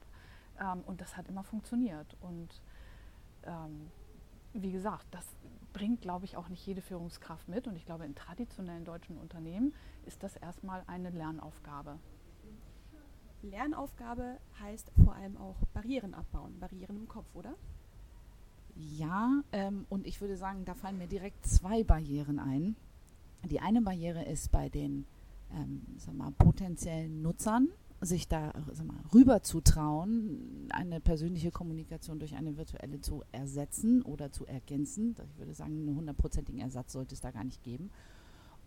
[0.60, 2.15] Ähm, und das hat immer funktioniert.
[2.22, 2.62] Und
[3.44, 3.89] ähm,
[4.54, 5.28] wie gesagt, das
[5.74, 7.68] bringt, glaube ich, auch nicht jede Führungskraft mit.
[7.68, 9.74] Und ich glaube, in traditionellen deutschen Unternehmen
[10.06, 12.00] ist das erstmal eine Lernaufgabe.
[13.41, 17.54] Lernaufgabe heißt vor allem auch Barrieren abbauen, Barrieren im Kopf, oder?
[18.76, 22.76] Ja, ähm, und ich würde sagen, da fallen mir direkt zwei Barrieren ein.
[23.44, 25.06] Die eine Barriere ist bei den
[25.54, 27.70] ähm, mal, potenziellen Nutzern,
[28.01, 28.53] sich da
[28.84, 35.15] mal, rüber zu trauen, eine persönliche Kommunikation durch eine virtuelle zu ersetzen oder zu ergänzen.
[35.31, 37.89] Ich würde sagen, einen hundertprozentigen Ersatz sollte es da gar nicht geben.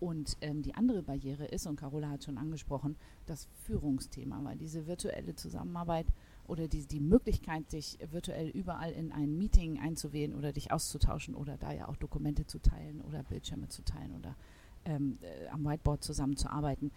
[0.00, 4.86] Und ähm, die andere Barriere ist, und Carola hat schon angesprochen, das Führungsthema, weil diese
[4.86, 6.06] virtuelle Zusammenarbeit
[6.46, 11.56] oder die, die Möglichkeit, sich virtuell überall in ein Meeting einzuwählen oder dich auszutauschen oder
[11.58, 14.36] da ja auch Dokumente zu teilen oder Bildschirme zu teilen oder
[14.84, 16.92] ähm, äh, am Whiteboard zusammenzuarbeiten,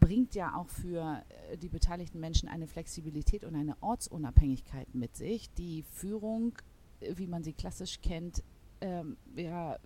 [0.00, 5.50] bringt ja auch für äh, die beteiligten Menschen eine Flexibilität und eine Ortsunabhängigkeit mit sich,
[5.54, 6.54] die Führung,
[7.00, 8.42] äh, wie man sie klassisch kennt,
[8.80, 9.78] ähm, ja,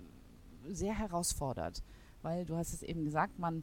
[0.68, 1.82] sehr herausfordert.
[2.22, 3.62] Weil du hast es eben gesagt, man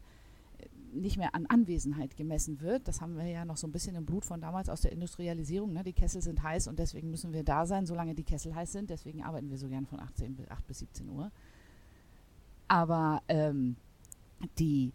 [0.58, 2.88] äh, nicht mehr an Anwesenheit gemessen wird.
[2.88, 5.74] Das haben wir ja noch so ein bisschen im Blut von damals aus der Industrialisierung.
[5.74, 5.84] Ne?
[5.84, 8.90] Die Kessel sind heiß und deswegen müssen wir da sein, solange die Kessel heiß sind.
[8.90, 11.32] Deswegen arbeiten wir so gern von 18 bis 8 bis 17 Uhr.
[12.68, 13.76] Aber ähm,
[14.60, 14.94] die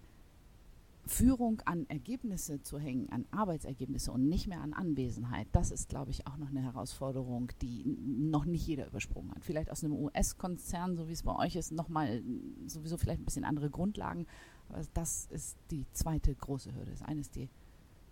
[1.05, 6.13] Führung an Ergebnisse zu hängen, an Arbeitsergebnisse und nicht mehr an Anwesenheit, das ist, glaube
[6.13, 9.45] ich, auch noch eine Herausforderung, die noch nicht jeder übersprungen hat.
[9.45, 12.23] Vielleicht aus einem US-Konzern, so wie es bei euch ist, nochmal
[12.67, 14.27] sowieso vielleicht ein bisschen andere Grundlagen.
[14.69, 16.93] Aber das ist die zweite große Hürde.
[16.93, 17.49] Das eine ist die,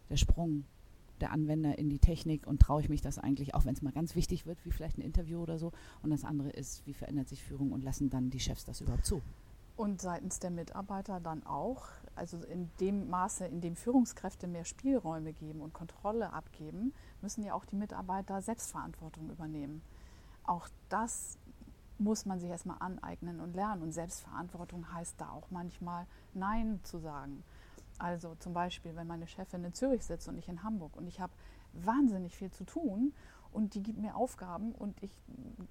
[0.08, 0.64] der Sprung
[1.20, 3.92] der Anwender in die Technik und traue ich mich das eigentlich, auch wenn es mal
[3.92, 5.72] ganz wichtig wird, wie vielleicht ein Interview oder so.
[6.02, 9.06] Und das andere ist, wie verändert sich Führung und lassen dann die Chefs das überhaupt
[9.06, 9.20] zu?
[9.76, 11.84] Und seitens der Mitarbeiter dann auch,
[12.20, 17.54] also in dem Maße, in dem Führungskräfte mehr Spielräume geben und Kontrolle abgeben, müssen ja
[17.54, 19.80] auch die Mitarbeiter Selbstverantwortung übernehmen.
[20.44, 21.38] Auch das
[21.96, 23.82] muss man sich erstmal aneignen und lernen.
[23.82, 27.42] Und Selbstverantwortung heißt da auch manchmal Nein zu sagen.
[27.98, 31.20] Also zum Beispiel, wenn meine Chefin in Zürich sitzt und ich in Hamburg und ich
[31.20, 31.32] habe
[31.72, 33.14] wahnsinnig viel zu tun
[33.52, 35.10] und die gibt mir Aufgaben und ich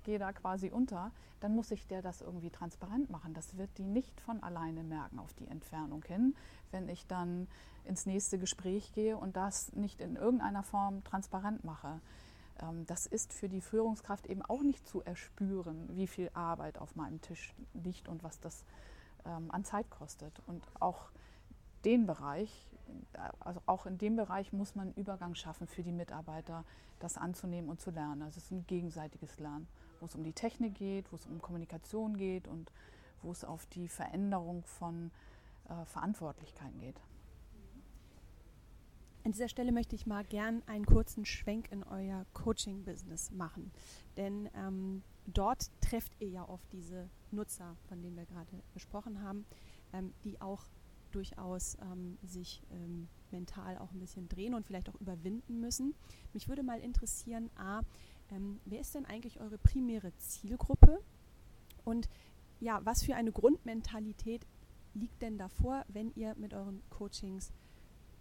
[0.03, 3.33] gehe da quasi unter, dann muss ich der das irgendwie transparent machen.
[3.33, 6.35] Das wird die nicht von alleine merken auf die Entfernung hin,
[6.71, 7.47] wenn ich dann
[7.85, 12.01] ins nächste Gespräch gehe und das nicht in irgendeiner Form transparent mache.
[12.61, 16.95] Ähm, das ist für die Führungskraft eben auch nicht zu erspüren, wie viel Arbeit auf
[16.95, 18.63] meinem Tisch liegt und was das
[19.25, 20.41] ähm, an Zeit kostet.
[20.47, 21.09] Und auch
[21.85, 22.67] den Bereich
[23.39, 26.65] also auch in dem Bereich muss man einen Übergang schaffen für die Mitarbeiter,
[26.99, 28.21] das anzunehmen und zu lernen.
[28.21, 29.67] Also es ist ein gegenseitiges Lernen,
[29.99, 32.71] wo es um die Technik geht, wo es um Kommunikation geht und
[33.21, 35.11] wo es auf die Veränderung von
[35.67, 36.99] äh, Verantwortlichkeiten geht.
[39.25, 43.71] An dieser Stelle möchte ich mal gern einen kurzen Schwenk in euer Coaching-Business machen.
[44.15, 49.45] Denn ähm, dort trefft ihr ja oft diese Nutzer, von denen wir gerade gesprochen haben,
[49.93, 50.63] ähm, die auch
[51.11, 55.95] durchaus ähm, sich ähm, mental auch ein bisschen drehen und vielleicht auch überwinden müssen.
[56.33, 57.81] Mich würde mal interessieren, a,
[58.31, 60.99] ähm, wer ist denn eigentlich eure primäre Zielgruppe
[61.85, 62.09] und
[62.59, 64.45] ja, was für eine Grundmentalität
[64.93, 67.53] liegt denn davor, wenn ihr mit euren Coachings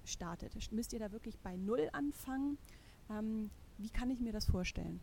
[0.05, 0.55] startet?
[0.72, 2.59] Müsst ihr da wirklich bei Null anfangen?
[3.11, 5.01] Ähm, wie kann ich mir das vorstellen?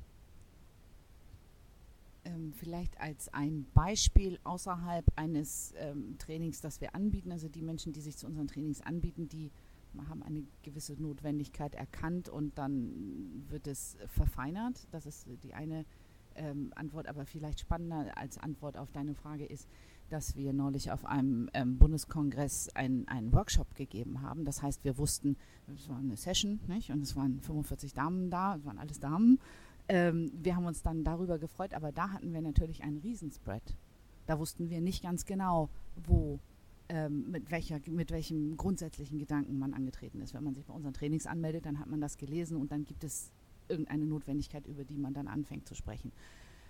[2.25, 7.31] Ähm, vielleicht als ein Beispiel außerhalb eines ähm, Trainings, das wir anbieten.
[7.31, 9.51] Also die Menschen, die sich zu unseren Trainings anbieten, die
[10.09, 14.87] haben eine gewisse Notwendigkeit erkannt und dann wird es verfeinert.
[14.91, 15.85] Das ist die eine
[16.35, 19.69] ähm, Antwort, aber vielleicht spannender als Antwort auf deine Frage ist,
[20.09, 24.45] dass wir neulich auf einem ähm, Bundeskongress einen, Workshop gegeben haben.
[24.45, 25.35] Das heißt, wir wussten,
[25.73, 26.91] es war eine Session nicht?
[26.91, 29.39] und es waren 45 Damen da, es waren alles Damen.
[29.87, 33.75] Ähm, wir haben uns dann darüber gefreut, aber da hatten wir natürlich einen Riesenspread.
[34.25, 36.39] Da wussten wir nicht ganz genau, wo,
[36.89, 40.33] ähm, mit, welcher, mit welchem grundsätzlichen Gedanken man angetreten ist.
[40.33, 43.03] Wenn man sich bei unseren Trainings anmeldet, dann hat man das gelesen und dann gibt
[43.03, 43.31] es
[43.67, 46.11] irgendeine Notwendigkeit, über die man dann anfängt zu sprechen.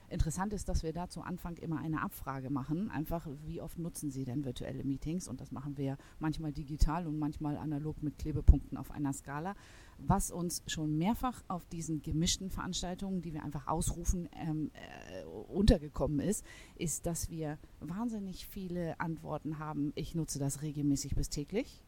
[0.10, 2.89] Interessant ist, dass wir da zu Anfang immer eine Abfrage machen.
[2.91, 5.28] Einfach, wie oft nutzen Sie denn virtuelle Meetings?
[5.28, 9.56] Und das machen wir manchmal digital und manchmal analog mit Klebepunkten auf einer Skala.
[9.98, 16.20] Was uns schon mehrfach auf diesen gemischten Veranstaltungen, die wir einfach ausrufen, ähm, äh, untergekommen
[16.20, 19.91] ist, ist, dass wir wahnsinnig viele Antworten haben.
[19.96, 21.84] Ich nutze das regelmäßig bis täglich.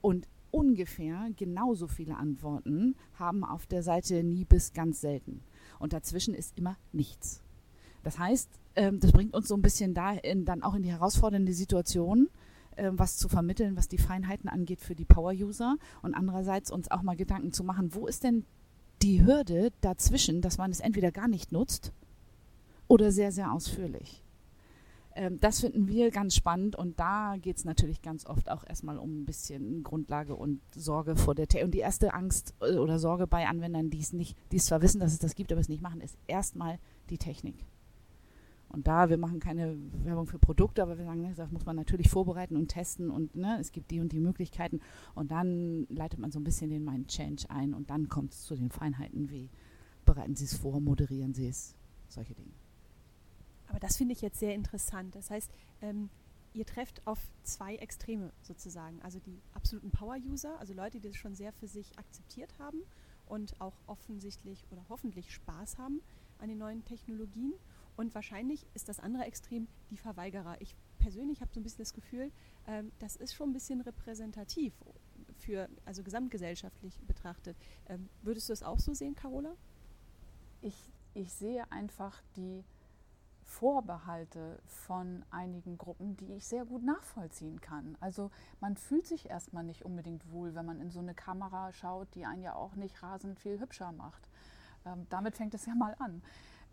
[0.00, 5.42] Und ungefähr genauso viele Antworten haben auf der Seite nie bis ganz selten.
[5.78, 7.42] Und dazwischen ist immer nichts.
[8.02, 11.52] Das heißt, ähm, das bringt uns so ein bisschen dahin, dann auch in die herausfordernde
[11.52, 12.28] Situation,
[12.76, 17.02] ähm, was zu vermitteln, was die Feinheiten angeht für die Power-User und andererseits uns auch
[17.02, 18.44] mal Gedanken zu machen, wo ist denn
[19.02, 21.92] die Hürde dazwischen, dass man es entweder gar nicht nutzt
[22.88, 24.22] oder sehr, sehr ausführlich.
[25.16, 28.98] Ähm, das finden wir ganz spannend und da geht es natürlich ganz oft auch erstmal
[28.98, 31.64] um ein bisschen Grundlage und Sorge vor der Technik.
[31.64, 35.00] Und die erste Angst äh, oder Sorge bei Anwendern, die es nicht, die zwar wissen,
[35.00, 37.64] dass es das gibt, aber es nicht machen, ist erstmal die Technik.
[38.68, 41.76] Und da, wir machen keine Werbung für Produkte, aber wir sagen, ne, das muss man
[41.76, 44.80] natürlich vorbereiten und testen und ne, es gibt die und die Möglichkeiten.
[45.14, 48.42] Und dann leitet man so ein bisschen den Mind Change ein und dann kommt es
[48.42, 49.48] zu den Feinheiten wie
[50.04, 51.74] bereiten Sie es vor, moderieren Sie es,
[52.08, 52.52] solche Dinge.
[53.68, 55.14] Aber das finde ich jetzt sehr interessant.
[55.14, 55.50] Das heißt,
[55.82, 56.10] ähm,
[56.54, 59.00] ihr trefft auf zwei Extreme sozusagen.
[59.02, 62.82] Also die absoluten Power-User, also Leute, die das schon sehr für sich akzeptiert haben
[63.26, 66.00] und auch offensichtlich oder hoffentlich Spaß haben
[66.38, 67.52] an den neuen Technologien.
[67.96, 70.60] Und wahrscheinlich ist das andere Extrem die Verweigerer.
[70.60, 72.30] Ich persönlich habe so ein bisschen das Gefühl,
[72.66, 74.74] ähm, das ist schon ein bisschen repräsentativ
[75.38, 77.56] für, also gesamtgesellschaftlich betrachtet.
[77.88, 79.54] Ähm, würdest du das auch so sehen, Carola?
[80.60, 82.64] Ich, ich sehe einfach die
[83.46, 87.96] Vorbehalte von einigen Gruppen, die ich sehr gut nachvollziehen kann.
[88.00, 88.30] Also
[88.60, 92.26] man fühlt sich erstmal nicht unbedingt wohl, wenn man in so eine Kamera schaut, die
[92.26, 94.28] einen ja auch nicht rasend viel hübscher macht.
[94.84, 96.22] Ähm, damit fängt es ja mal an.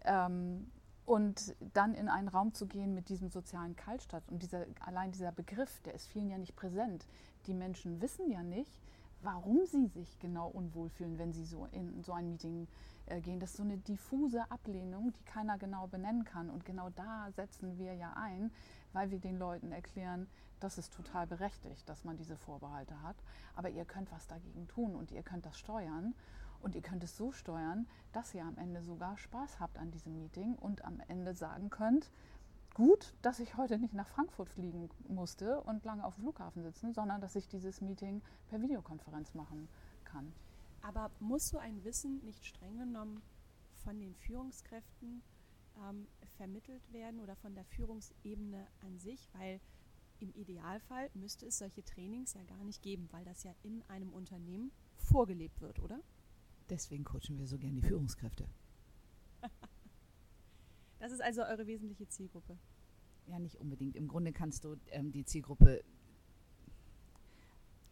[0.04, 0.72] Ähm,
[1.06, 5.32] und dann in einen Raum zu gehen mit diesem sozialen Kaltstadt und dieser, allein dieser
[5.32, 7.06] Begriff, der ist vielen ja nicht präsent.
[7.46, 8.80] Die Menschen wissen ja nicht,
[9.24, 12.68] warum sie sich genau unwohl fühlen, wenn sie so in so ein Meeting
[13.06, 13.40] äh, gehen.
[13.40, 16.50] Das ist so eine diffuse Ablehnung, die keiner genau benennen kann.
[16.50, 18.52] Und genau da setzen wir ja ein,
[18.92, 20.28] weil wir den Leuten erklären,
[20.60, 23.18] das ist total berechtigt, dass man diese Vorbehalte hat.
[23.56, 26.14] Aber ihr könnt was dagegen tun und ihr könnt das steuern.
[26.62, 30.16] Und ihr könnt es so steuern, dass ihr am Ende sogar Spaß habt an diesem
[30.16, 32.10] Meeting und am Ende sagen könnt,
[32.74, 36.94] gut, dass ich heute nicht nach Frankfurt fliegen musste und lange auf dem Flughafen sitzen,
[36.94, 39.70] sondern dass ich dieses Meeting per Videokonferenz machen
[40.04, 40.34] kann.
[40.82, 43.22] Aber muss so ein Wissen nicht streng genommen
[43.84, 45.22] von den Führungskräften
[45.88, 46.08] ähm,
[46.38, 49.30] vermittelt werden oder von der Führungsebene an sich?
[49.34, 49.62] Weil
[50.20, 54.14] im Idealfall müsste es solche Trainings ja gar nicht geben, weil das ja in einem
[54.14, 56.00] Unternehmen vorgelebt wird, oder?
[56.70, 58.48] Deswegen coachen wir so gern die Führungskräfte.
[61.04, 62.58] das ist also eure wesentliche Zielgruppe.
[63.28, 63.98] Ja, nicht unbedingt.
[63.98, 65.84] Im Grunde kannst du ähm, die Zielgruppe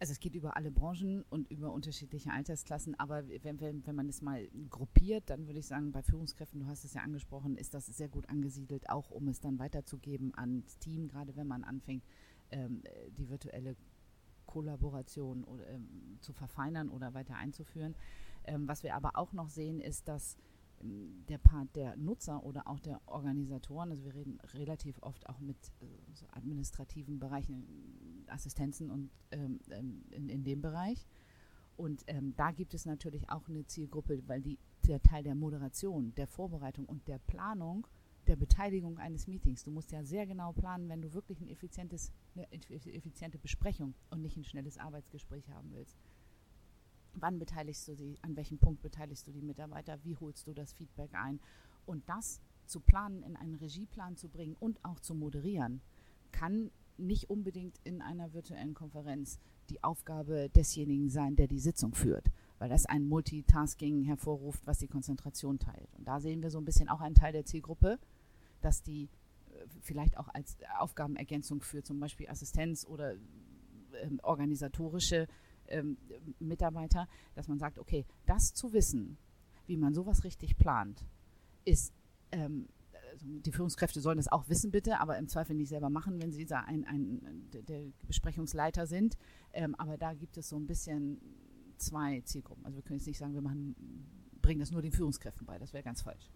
[0.00, 4.08] also es geht über alle Branchen und über unterschiedliche Altersklassen, aber wenn, wenn, wenn man
[4.08, 7.72] es mal gruppiert, dann würde ich sagen, bei Führungskräften, du hast es ja angesprochen, ist
[7.72, 12.02] das sehr gut angesiedelt, auch um es dann weiterzugeben ans Team, gerade wenn man anfängt,
[12.50, 12.82] ähm,
[13.16, 13.76] die virtuelle
[14.46, 17.94] Kollaboration oder, ähm, zu verfeinern oder weiter einzuführen.
[18.42, 20.36] Ähm, was wir aber auch noch sehen, ist, dass
[20.82, 25.56] der Part der Nutzer oder auch der Organisatoren, also wir reden relativ oft auch mit
[25.80, 31.06] äh, so administrativen Bereichen, Assistenzen und ähm, ähm, in, in, dem Bereich.
[31.76, 36.14] Und ähm, da gibt es natürlich auch eine Zielgruppe, weil die, der Teil der Moderation,
[36.16, 37.86] der Vorbereitung und der Planung
[38.26, 39.64] der Beteiligung eines Meetings.
[39.64, 44.22] Du musst ja sehr genau planen, wenn du wirklich ein effizientes, eine effiziente Besprechung und
[44.22, 45.96] nicht ein schnelles Arbeitsgespräch haben willst.
[47.14, 48.18] Wann beteiligst du sie?
[48.22, 49.98] An welchem Punkt beteiligst du die Mitarbeiter?
[50.04, 51.40] Wie holst du das Feedback ein?
[51.84, 55.80] Und das zu planen, in einen Regieplan zu bringen und auch zu moderieren,
[56.30, 59.38] kann nicht unbedingt in einer virtuellen Konferenz
[59.70, 64.88] die Aufgabe desjenigen sein, der die Sitzung führt, weil das ein Multitasking hervorruft, was die
[64.88, 65.92] Konzentration teilt.
[65.94, 67.98] Und da sehen wir so ein bisschen auch einen Teil der Zielgruppe,
[68.60, 69.08] dass die
[69.50, 73.14] äh, vielleicht auch als Aufgabenergänzung für zum Beispiel Assistenz oder
[74.02, 75.26] ähm, organisatorische
[75.68, 75.96] ähm,
[76.38, 79.18] Mitarbeiter, dass man sagt, okay, das zu wissen,
[79.66, 81.04] wie man sowas richtig plant,
[81.64, 81.92] ist
[82.32, 82.68] ähm,
[83.12, 86.32] also die Führungskräfte sollen das auch wissen, bitte, aber im Zweifel nicht selber machen, wenn
[86.32, 89.16] sie da ein, ein, der Besprechungsleiter sind.
[89.52, 91.20] Ähm, aber da gibt es so ein bisschen
[91.76, 92.64] zwei Zielgruppen.
[92.64, 93.74] Also wir können jetzt nicht sagen, wir machen,
[94.40, 95.58] bringen das nur den Führungskräften bei.
[95.58, 96.30] Das wäre ganz falsch.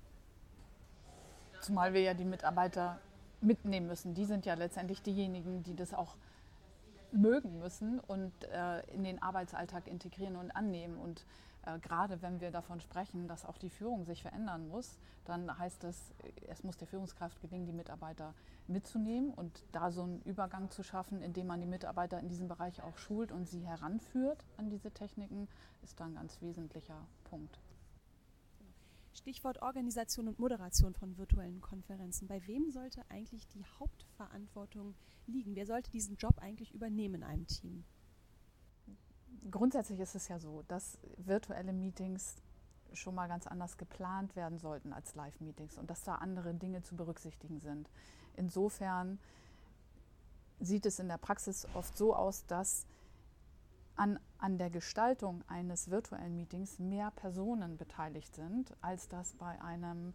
[1.61, 3.01] Zumal wir ja die Mitarbeiter
[3.41, 4.15] mitnehmen müssen.
[4.15, 6.17] Die sind ja letztendlich diejenigen, die das auch
[7.17, 10.97] mögen müssen und äh, in den Arbeitsalltag integrieren und annehmen.
[10.97, 11.27] Und
[11.65, 15.85] äh, gerade wenn wir davon sprechen, dass auch die Führung sich verändern muss, dann heißt
[15.85, 16.15] es,
[16.49, 18.35] es muss der Führungskraft gelingen, die Mitarbeiter
[18.69, 22.83] mitzunehmen und da so einen Übergang zu schaffen, indem man die Mitarbeiter in diesem Bereich
[22.83, 25.49] auch schult und sie heranführt an diese Techniken,
[25.83, 27.59] ist da ein ganz wesentlicher Punkt.
[29.17, 32.29] Stichwort Organisation und Moderation von virtuellen Konferenzen.
[32.29, 34.95] Bei wem sollte eigentlich die Hauptverantwortung
[35.27, 35.57] liegen?
[35.57, 37.85] Wer sollte diesen Job eigentlich übernehmen in einem Team?
[39.51, 42.37] Grundsätzlich ist es ja so, dass virtuelle Meetings
[42.93, 46.97] schon mal ganz anders geplant werden sollten als Live-Meetings und dass da andere Dinge zu
[46.97, 47.91] berücksichtigen sind.
[48.37, 49.19] Insofern
[50.61, 52.87] sieht es in der Praxis oft so aus, dass
[53.97, 60.13] an, an der Gestaltung eines virtuellen Meetings mehr Personen beteiligt sind, als das bei einem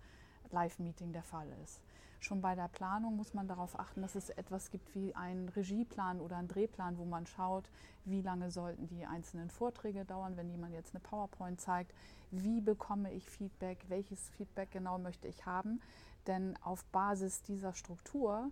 [0.52, 1.82] Live-Meeting der Fall ist.
[2.20, 6.22] Schon bei der Planung muss man darauf achten, dass es etwas gibt wie einen Regieplan
[6.22, 7.72] oder einen Drehplan, wo man schaut,
[8.06, 11.96] wie lange sollten die einzelnen Vorträge dauern, wenn jemand jetzt eine PowerPoint zeigt,
[12.30, 15.82] wie bekomme ich Feedback, welches Feedback genau möchte ich haben.
[16.28, 18.52] Denn auf Basis dieser Struktur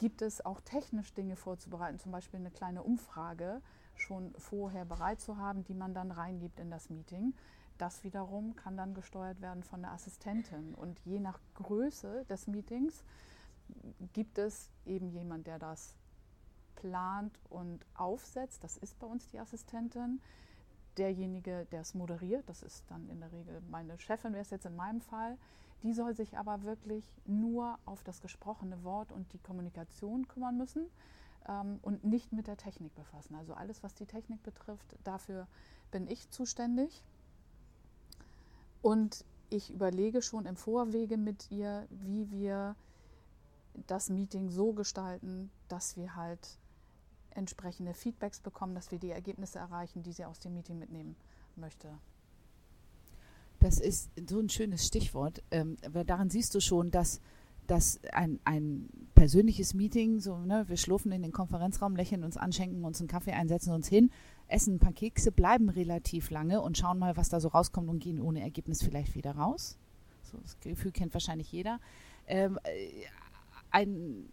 [0.00, 3.62] gibt es auch technisch Dinge vorzubereiten, zum Beispiel eine kleine Umfrage,
[4.00, 7.34] schon vorher bereit zu haben, die man dann reingibt in das Meeting.
[7.78, 10.74] Das wiederum kann dann gesteuert werden von der Assistentin.
[10.74, 13.04] Und je nach Größe des Meetings
[14.12, 15.94] gibt es eben jemand, der das
[16.76, 18.64] plant und aufsetzt.
[18.64, 20.20] Das ist bei uns die Assistentin.
[20.96, 24.64] Derjenige, der es moderiert, das ist dann in der Regel meine Chefin, wäre es jetzt
[24.64, 25.36] in meinem Fall.
[25.82, 30.86] Die soll sich aber wirklich nur auf das gesprochene Wort und die Kommunikation kümmern müssen
[31.48, 33.34] ähm, und nicht mit der Technik befassen.
[33.34, 35.46] Also alles, was die Technik betrifft, dafür
[35.90, 37.02] bin ich zuständig.
[38.82, 42.76] Und ich überlege schon im Vorwege mit ihr, wie wir
[43.86, 46.58] das Meeting so gestalten, dass wir halt
[47.30, 51.16] entsprechende Feedbacks bekommen, dass wir die Ergebnisse erreichen, die sie aus dem Meeting mitnehmen
[51.54, 51.88] möchte.
[53.60, 57.20] Das ist so ein schönes Stichwort, ähm, weil daran siehst du schon, dass
[57.66, 62.52] dass ein, ein persönliches Meeting, so, ne, wir schlurfen in den Konferenzraum, lächeln uns an,
[62.52, 64.10] schenken uns einen Kaffee ein, setzen uns hin,
[64.48, 67.98] essen ein paar Kekse, bleiben relativ lange und schauen mal, was da so rauskommt und
[67.98, 69.78] gehen ohne Ergebnis vielleicht wieder raus.
[70.22, 71.80] So, das Gefühl kennt wahrscheinlich jeder.
[72.26, 73.06] Ähm, äh,
[73.70, 74.28] ein,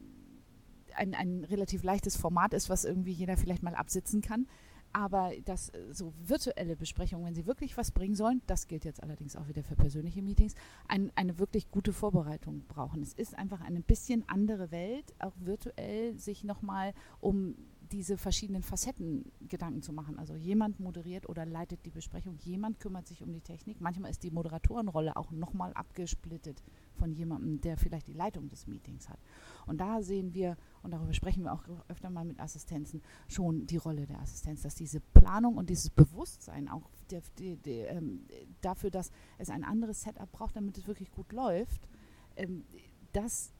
[0.95, 4.47] ein, ein relativ leichtes Format ist, was irgendwie jeder vielleicht mal absitzen kann.
[4.93, 9.01] Aber das äh, so virtuelle Besprechungen, wenn sie wirklich was bringen sollen, das gilt jetzt
[9.01, 10.53] allerdings auch wieder für persönliche Meetings,
[10.87, 13.01] ein, eine wirklich gute Vorbereitung brauchen.
[13.01, 17.55] Es ist einfach eine bisschen andere Welt, auch virtuell sich nochmal um
[17.91, 20.17] diese verschiedenen Facetten Gedanken zu machen.
[20.17, 23.81] Also jemand moderiert oder leitet die Besprechung, jemand kümmert sich um die Technik.
[23.81, 26.63] Manchmal ist die Moderatorenrolle auch nochmal abgesplittet
[26.95, 29.19] von jemandem, der vielleicht die Leitung des Meetings hat.
[29.65, 33.77] Und da sehen wir, und darüber sprechen wir auch öfter mal mit Assistenzen, schon die
[33.77, 38.25] Rolle der Assistenz, dass diese Planung und dieses Bewusstsein auch der, der, der, ähm,
[38.61, 41.87] dafür, dass es ein anderes Setup braucht, damit es wirklich gut läuft,
[42.35, 42.63] ähm,
[43.11, 43.53] das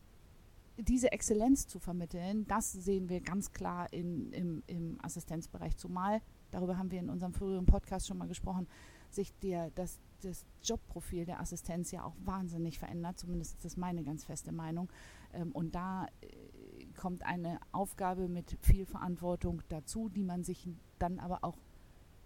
[0.77, 5.77] diese Exzellenz zu vermitteln, das sehen wir ganz klar in, im, im Assistenzbereich.
[5.77, 8.67] Zumal, darüber haben wir in unserem früheren Podcast schon mal gesprochen,
[9.09, 13.19] sich der, das, das Jobprofil der Assistenz ja auch wahnsinnig verändert.
[13.19, 14.89] Zumindest ist das meine ganz feste Meinung.
[15.33, 21.19] Ähm, und da äh, kommt eine Aufgabe mit viel Verantwortung dazu, die man sich dann
[21.19, 21.57] aber auch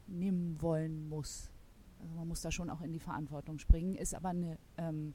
[0.07, 1.51] nehmen wollen muss.
[1.99, 5.13] Also man muss da schon auch in die Verantwortung springen, ist aber eine ähm,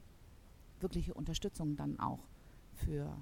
[0.81, 2.27] wirkliche Unterstützung dann auch
[2.73, 3.17] für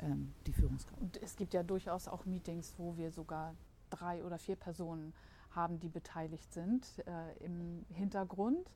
[0.00, 1.00] ähm, die Führungskraft.
[1.00, 3.54] Und es gibt ja durchaus auch Meetings, wo wir sogar
[3.90, 5.12] drei oder vier Personen
[5.56, 8.70] haben, die beteiligt sind äh, im Hintergrund.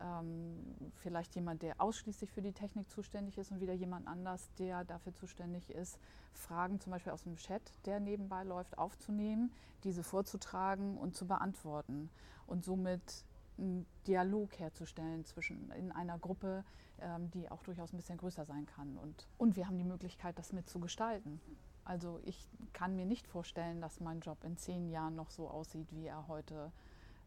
[0.00, 4.84] Ähm, vielleicht jemand, der ausschließlich für die Technik zuständig ist und wieder jemand anders, der
[4.84, 5.98] dafür zuständig ist,
[6.32, 9.52] Fragen zum Beispiel aus dem Chat, der nebenbei läuft, aufzunehmen,
[9.84, 12.08] diese vorzutragen und zu beantworten
[12.46, 13.24] und somit
[13.58, 16.64] einen Dialog herzustellen zwischen in einer Gruppe,
[17.00, 18.96] ähm, die auch durchaus ein bisschen größer sein kann.
[18.96, 21.40] Und, und wir haben die Möglichkeit, das mitzugestalten
[21.90, 25.88] Also ich kann mir nicht vorstellen, dass mein Job in zehn Jahren noch so aussieht,
[25.90, 26.70] wie er heute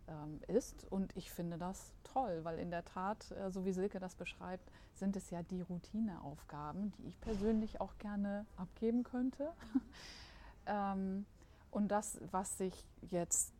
[0.07, 0.89] ähm, ist.
[0.89, 4.71] Und ich finde das toll, weil in der Tat, äh, so wie Silke das beschreibt,
[4.93, 9.51] sind es ja die Routineaufgaben, die ich persönlich auch gerne abgeben könnte.
[10.65, 11.25] ähm,
[11.69, 13.51] und das, was sich jetzt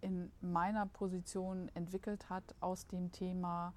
[0.00, 3.72] in meiner Position entwickelt hat aus dem Thema,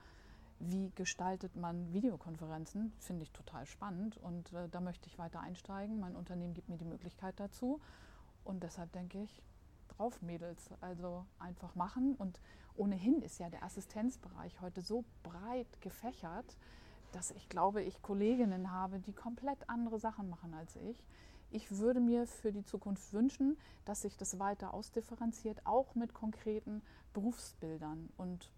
[0.60, 6.00] wie gestaltet man Videokonferenzen, finde ich total spannend und äh, da möchte ich weiter einsteigen.
[6.00, 7.80] Mein Unternehmen gibt mir die Möglichkeit dazu
[8.44, 9.42] und deshalb denke ich,
[9.88, 12.42] drauf Mädels, also einfach machen und
[12.76, 16.58] ohnehin ist ja der Assistenzbereich heute so breit gefächert,
[17.12, 21.04] dass ich glaube, ich Kolleginnen habe, die komplett andere Sachen machen als ich.
[21.52, 26.84] Ich würde mir für die Zukunft wünschen, dass sich das weiter ausdifferenziert, auch mit konkreten
[27.14, 28.10] Berufsbildern.
[28.18, 28.52] Und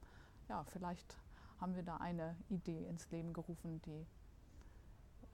[0.49, 1.17] ja, vielleicht
[1.61, 4.05] haben wir da eine Idee ins Leben gerufen, die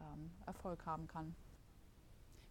[0.01, 1.35] ähm, Erfolg haben kann.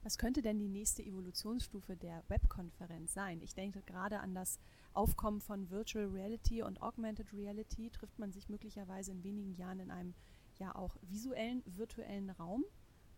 [0.02, 3.40] Was könnte denn die nächste Evolutionsstufe der Webkonferenz sein?
[3.42, 4.60] Ich denke gerade an das
[4.94, 7.90] Aufkommen von Virtual Reality und Augmented Reality.
[7.90, 10.14] Trifft man sich möglicherweise in wenigen Jahren in einem
[10.58, 12.64] ja auch visuellen, virtuellen Raum?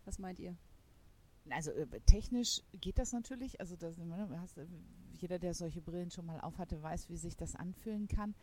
[0.03, 0.57] Was meint ihr?
[1.51, 3.59] Also äh, technisch geht das natürlich.
[3.59, 3.95] Also das,
[4.41, 4.65] hast, äh,
[5.19, 8.33] jeder, der solche Brillen schon mal aufhatte, weiß, wie sich das anfühlen kann.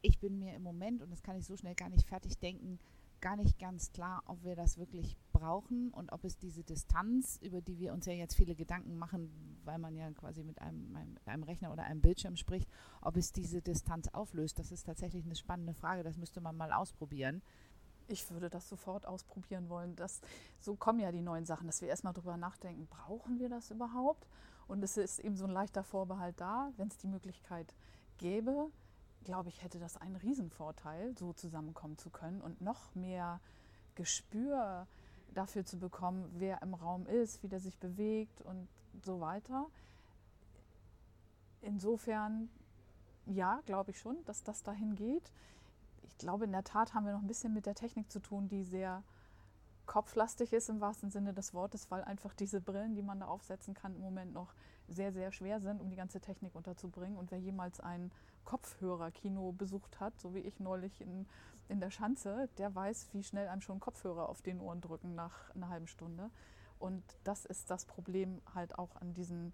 [0.00, 2.78] Ich bin mir im Moment, und das kann ich so schnell gar nicht fertig denken,
[3.20, 7.60] gar nicht ganz klar, ob wir das wirklich brauchen und ob es diese Distanz, über
[7.60, 11.42] die wir uns ja jetzt viele Gedanken machen, weil man ja quasi mit einem, einem,
[11.42, 12.68] Rechner oder einem Bildschirm spricht,
[13.00, 14.58] ob es diese Distanz auflöst.
[14.58, 16.02] Das ist tatsächlich eine spannende Frage.
[16.02, 17.42] Das müsste man mal ausprobieren.
[18.06, 19.96] Ich würde das sofort ausprobieren wollen.
[19.96, 20.20] Das,
[20.60, 24.26] so kommen ja die neuen Sachen, dass wir erstmal drüber nachdenken, brauchen wir das überhaupt?
[24.66, 27.74] Und es ist eben so ein leichter Vorbehalt da, wenn es die Möglichkeit
[28.18, 28.70] gäbe,
[29.24, 33.40] glaube ich, hätte das einen Riesenvorteil, so zusammenkommen zu können und noch mehr
[33.94, 34.86] Gespür
[35.34, 38.68] dafür zu bekommen, wer im Raum ist, wie der sich bewegt und
[39.04, 39.66] so weiter.
[41.60, 42.48] Insofern,
[43.26, 45.30] ja, glaube ich schon, dass das dahin geht
[46.08, 48.48] ich glaube, in der Tat haben wir noch ein bisschen mit der Technik zu tun,
[48.48, 49.02] die sehr
[49.86, 53.74] kopflastig ist im wahrsten Sinne des Wortes, weil einfach diese Brillen, die man da aufsetzen
[53.74, 54.52] kann, im Moment noch
[54.88, 57.16] sehr, sehr schwer sind, um die ganze Technik unterzubringen.
[57.16, 58.10] Und wer jemals ein
[58.44, 61.26] Kopfhörerkino besucht hat, so wie ich neulich in,
[61.68, 65.54] in der Schanze, der weiß, wie schnell einem schon Kopfhörer auf den Ohren drücken nach
[65.54, 66.30] einer halben Stunde.
[66.78, 69.52] Und das ist das Problem halt auch an diesen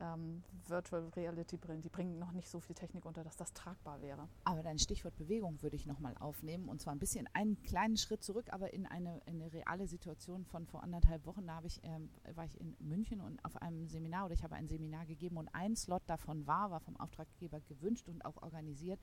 [0.00, 4.02] ähm, Virtual Reality Brillen, die bringen noch nicht so viel Technik unter, dass das tragbar
[4.02, 4.28] wäre.
[4.44, 8.22] Aber dein Stichwort Bewegung würde ich nochmal aufnehmen und zwar ein bisschen einen kleinen Schritt
[8.22, 11.46] zurück, aber in eine, in eine reale Situation von vor anderthalb Wochen.
[11.46, 14.68] Da ich, ähm, war ich in München und auf einem Seminar oder ich habe ein
[14.68, 19.00] Seminar gegeben und ein Slot davon war, war vom Auftraggeber gewünscht und auch organisiert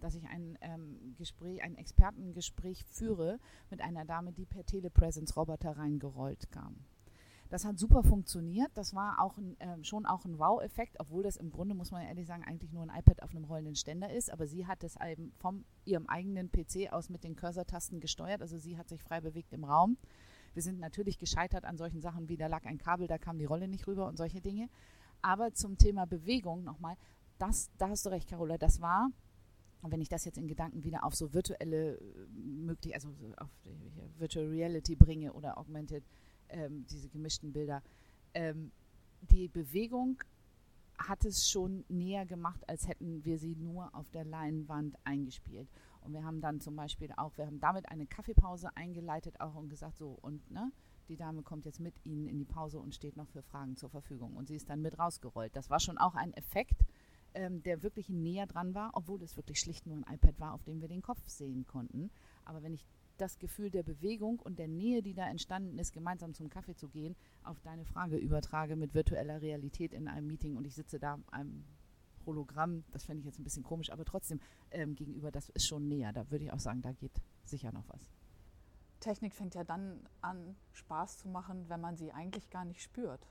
[0.00, 6.52] dass ich ein ähm, Gespräch, ein Expertengespräch führe mit einer Dame, die per Telepresence-Roboter reingerollt
[6.52, 6.84] kam.
[7.50, 8.70] Das hat super funktioniert.
[8.74, 12.02] Das war auch ein, äh, schon auch ein Wow-Effekt, obwohl das im Grunde, muss man
[12.02, 14.30] ehrlich sagen, eigentlich nur ein iPad auf einem rollenden Ständer ist.
[14.30, 18.42] Aber sie hat es eben von ihrem eigenen PC aus mit den Cursor-Tasten gesteuert.
[18.42, 19.96] Also sie hat sich frei bewegt im Raum.
[20.52, 23.44] Wir sind natürlich gescheitert an solchen Sachen wie, da lag ein Kabel, da kam die
[23.44, 24.68] Rolle nicht rüber und solche Dinge.
[25.22, 26.96] Aber zum Thema Bewegung nochmal,
[27.38, 29.10] das, da hast du recht, Carola, das war
[29.82, 33.48] wenn ich das jetzt in Gedanken wieder auf so virtuelle äh, möglich, also auf
[34.18, 36.04] Virtual Reality bringe oder Augmented
[36.50, 37.82] ähm, diese gemischten Bilder.
[38.34, 38.72] Ähm,
[39.20, 40.22] die Bewegung
[40.98, 45.68] hat es schon näher gemacht, als hätten wir sie nur auf der Leinwand eingespielt.
[46.00, 49.68] Und wir haben dann zum Beispiel auch, wir haben damit eine Kaffeepause eingeleitet auch und
[49.68, 50.72] gesagt, so und ne,
[51.08, 53.88] die Dame kommt jetzt mit Ihnen in die Pause und steht noch für Fragen zur
[53.88, 54.36] Verfügung.
[54.36, 55.54] Und sie ist dann mit rausgerollt.
[55.56, 56.84] Das war schon auch ein Effekt,
[57.34, 60.64] ähm, der wirklich näher dran war, obwohl es wirklich schlicht nur ein iPad war, auf
[60.64, 62.10] dem wir den Kopf sehen konnten.
[62.44, 62.86] Aber wenn ich
[63.20, 66.88] das Gefühl der Bewegung und der Nähe, die da entstanden ist, gemeinsam zum Kaffee zu
[66.88, 71.18] gehen, auf deine Frage übertrage mit virtueller Realität in einem Meeting und ich sitze da
[71.30, 71.64] einem
[72.26, 74.40] Hologramm, das fände ich jetzt ein bisschen komisch, aber trotzdem
[74.70, 76.12] ähm, gegenüber, das ist schon näher.
[76.12, 78.10] Da würde ich auch sagen, da geht sicher noch was.
[79.00, 83.26] Technik fängt ja dann an, Spaß zu machen, wenn man sie eigentlich gar nicht spürt.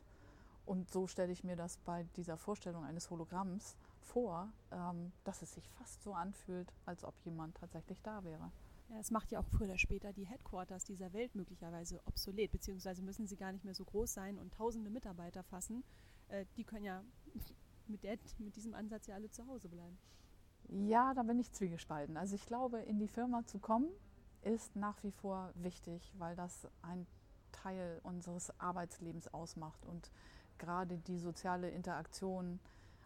[0.66, 5.54] Und so stelle ich mir das bei dieser Vorstellung eines Hologramms vor, ähm, dass es
[5.54, 8.52] sich fast so anfühlt, als ob jemand tatsächlich da wäre.
[9.00, 13.28] Es macht ja auch früher oder später die Headquarters dieser Welt möglicherweise obsolet, beziehungsweise müssen
[13.28, 15.84] sie gar nicht mehr so groß sein und tausende Mitarbeiter fassen.
[16.30, 17.04] Äh, die können ja
[17.88, 19.98] mit, der, mit diesem Ansatz ja alle zu Hause bleiben.
[20.70, 22.18] Ja, da bin ich zwiegespalten.
[22.18, 23.90] Also ich glaube, in die Firma zu kommen,
[24.42, 27.08] ist nach wie vor wichtig, weil das ein
[27.52, 30.12] Teil unseres Arbeitslebens ausmacht und
[30.58, 32.60] gerade die soziale Interaktion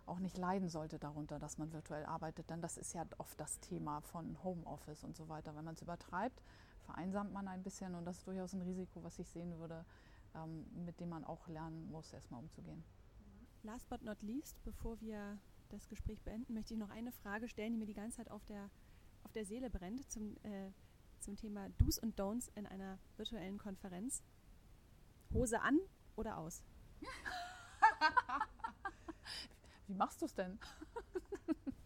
[0.06, 2.50] auch nicht leiden sollte darunter, dass man virtuell arbeitet.
[2.50, 5.56] Denn das ist ja oft das Thema von Homeoffice und so weiter.
[5.56, 6.42] Wenn man es übertreibt,
[6.82, 9.86] vereinsamt man ein bisschen und das ist durchaus ein Risiko, was ich sehen würde,
[10.36, 12.84] ähm, mit dem man auch lernen muss, erstmal umzugehen.
[13.64, 15.38] Last but not least, bevor wir
[15.70, 18.44] das Gespräch beenden, möchte ich noch eine Frage stellen, die mir die ganze Zeit auf
[18.46, 18.70] der,
[19.24, 20.72] auf der Seele brennt, zum, äh,
[21.20, 24.24] zum Thema Do's und Don'ts in einer virtuellen Konferenz.
[25.34, 25.80] Hose an
[26.16, 26.64] oder aus?
[29.92, 30.58] Wie machst du es denn?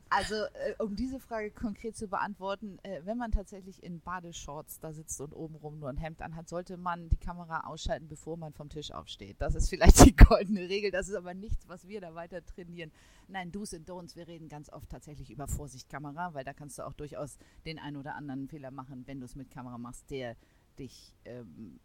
[0.08, 4.93] Also, äh, um diese Frage konkret zu beantworten, äh, wenn man tatsächlich in Badeshorts da
[4.93, 8.70] sitzt und obenrum nur ein Hemd anhat, sollte man die Kamera ausschalten, bevor man vom
[8.70, 9.41] Tisch aufsteht.
[9.41, 10.91] Das ist vielleicht die goldene Regel.
[10.91, 12.91] Das ist aber nichts, was wir da weiter trainieren.
[13.28, 14.16] Nein, Do's und Don'ts.
[14.16, 17.97] Wir reden ganz oft tatsächlich über Vorsichtkamera, weil da kannst du auch durchaus den einen
[17.97, 20.38] oder anderen Fehler machen, wenn du es mit Kamera machst, der
[20.78, 21.80] dich ähm,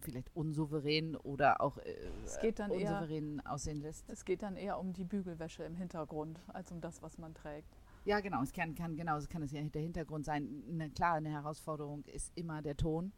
[0.00, 1.94] vielleicht unsouverän oder auch äh,
[2.24, 4.08] Es geht dann eher- unsouverän aussehen lässt.
[4.08, 7.68] Es geht dann eher um die Bügelwäsche im Hintergrund, als um das, was man trägt.
[8.04, 8.42] Ja, genau.
[8.42, 10.62] Es kann, kann genau, es kann es ja der Hintergrund sein.
[10.70, 13.12] Eine, klar, eine Herausforderung ist immer der Ton.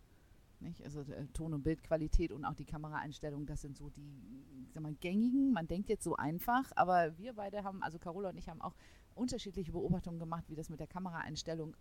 [0.61, 0.83] Nicht?
[0.85, 4.95] Also äh, Ton- und Bildqualität und auch die Kameraeinstellung, das sind so die sag mal,
[4.95, 5.53] gängigen.
[5.53, 8.74] Man denkt jetzt so einfach, aber wir beide haben, also Carola und ich haben auch
[9.14, 11.76] unterschiedliche Beobachtungen gemacht, wie das mit der Kameraeinstellung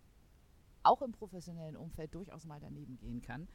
[0.83, 3.47] auch im professionellen Umfeld durchaus mal daneben gehen kann.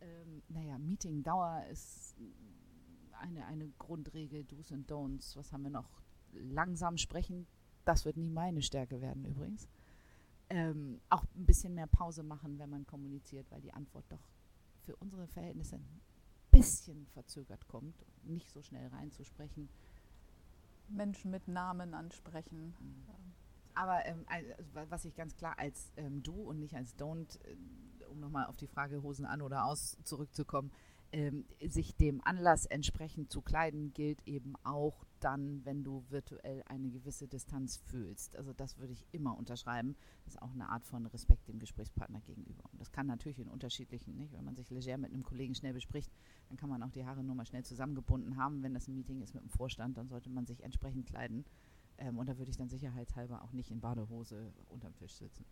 [0.00, 2.16] Ähm, naja, Meetingdauer ist
[3.20, 5.36] eine, eine Grundregel, Do's und Don'ts.
[5.36, 5.88] Was haben wir noch?
[6.32, 7.46] Langsam sprechen,
[7.84, 9.68] das wird nie meine Stärke werden übrigens.
[10.50, 14.22] Ähm, auch ein bisschen mehr Pause machen, wenn man kommuniziert, weil die Antwort doch
[14.82, 16.00] für unsere Verhältnisse ein
[16.50, 19.68] bisschen verzögert kommt, nicht so schnell reinzusprechen.
[20.88, 22.74] Menschen mit Namen ansprechen.
[23.74, 27.38] Aber ähm, also, wa- was ich ganz klar als ähm, Du und nicht als Don't,
[27.44, 27.56] äh,
[28.08, 30.70] um nochmal auf die Frage Hosen an oder aus zurückzukommen,
[31.10, 36.90] ähm, sich dem Anlass entsprechend zu kleiden, gilt eben auch dann, wenn du virtuell eine
[36.90, 38.36] gewisse Distanz fühlst.
[38.36, 39.96] Also das würde ich immer unterschreiben.
[40.24, 42.64] Das ist auch eine Art von Respekt dem Gesprächspartner gegenüber.
[42.72, 44.34] Und das kann natürlich in unterschiedlichen, nicht?
[44.34, 46.12] wenn man sich leger mit einem Kollegen schnell bespricht,
[46.48, 48.62] dann kann man auch die Haare nur mal schnell zusammengebunden haben.
[48.62, 51.46] Wenn das ein Meeting ist mit dem Vorstand, dann sollte man sich entsprechend kleiden.
[51.96, 55.46] Ähm, und da würde ich dann sicherheitshalber auch nicht in Badehose unterm Tisch sitzen.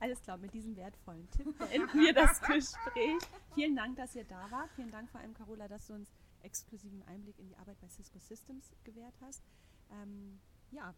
[0.00, 3.18] Alles klar, mit diesem wertvollen Tipp beenden wir das Gespräch.
[3.54, 4.70] Vielen Dank, dass ihr da wart.
[4.76, 8.18] Vielen Dank vor allem, Carola, dass du uns exklusiven Einblick in die Arbeit bei Cisco
[8.18, 9.42] Systems gewährt hast.
[9.90, 10.38] Ähm,
[10.70, 10.94] ja,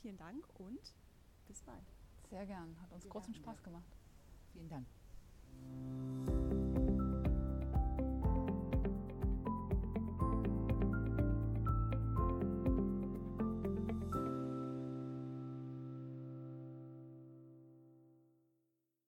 [0.00, 0.94] vielen Dank und
[1.48, 1.84] bis bald.
[2.30, 2.76] Sehr gern.
[2.80, 3.96] Hat uns Wir großen Spaß gemacht.
[4.52, 4.86] Vielen Dank.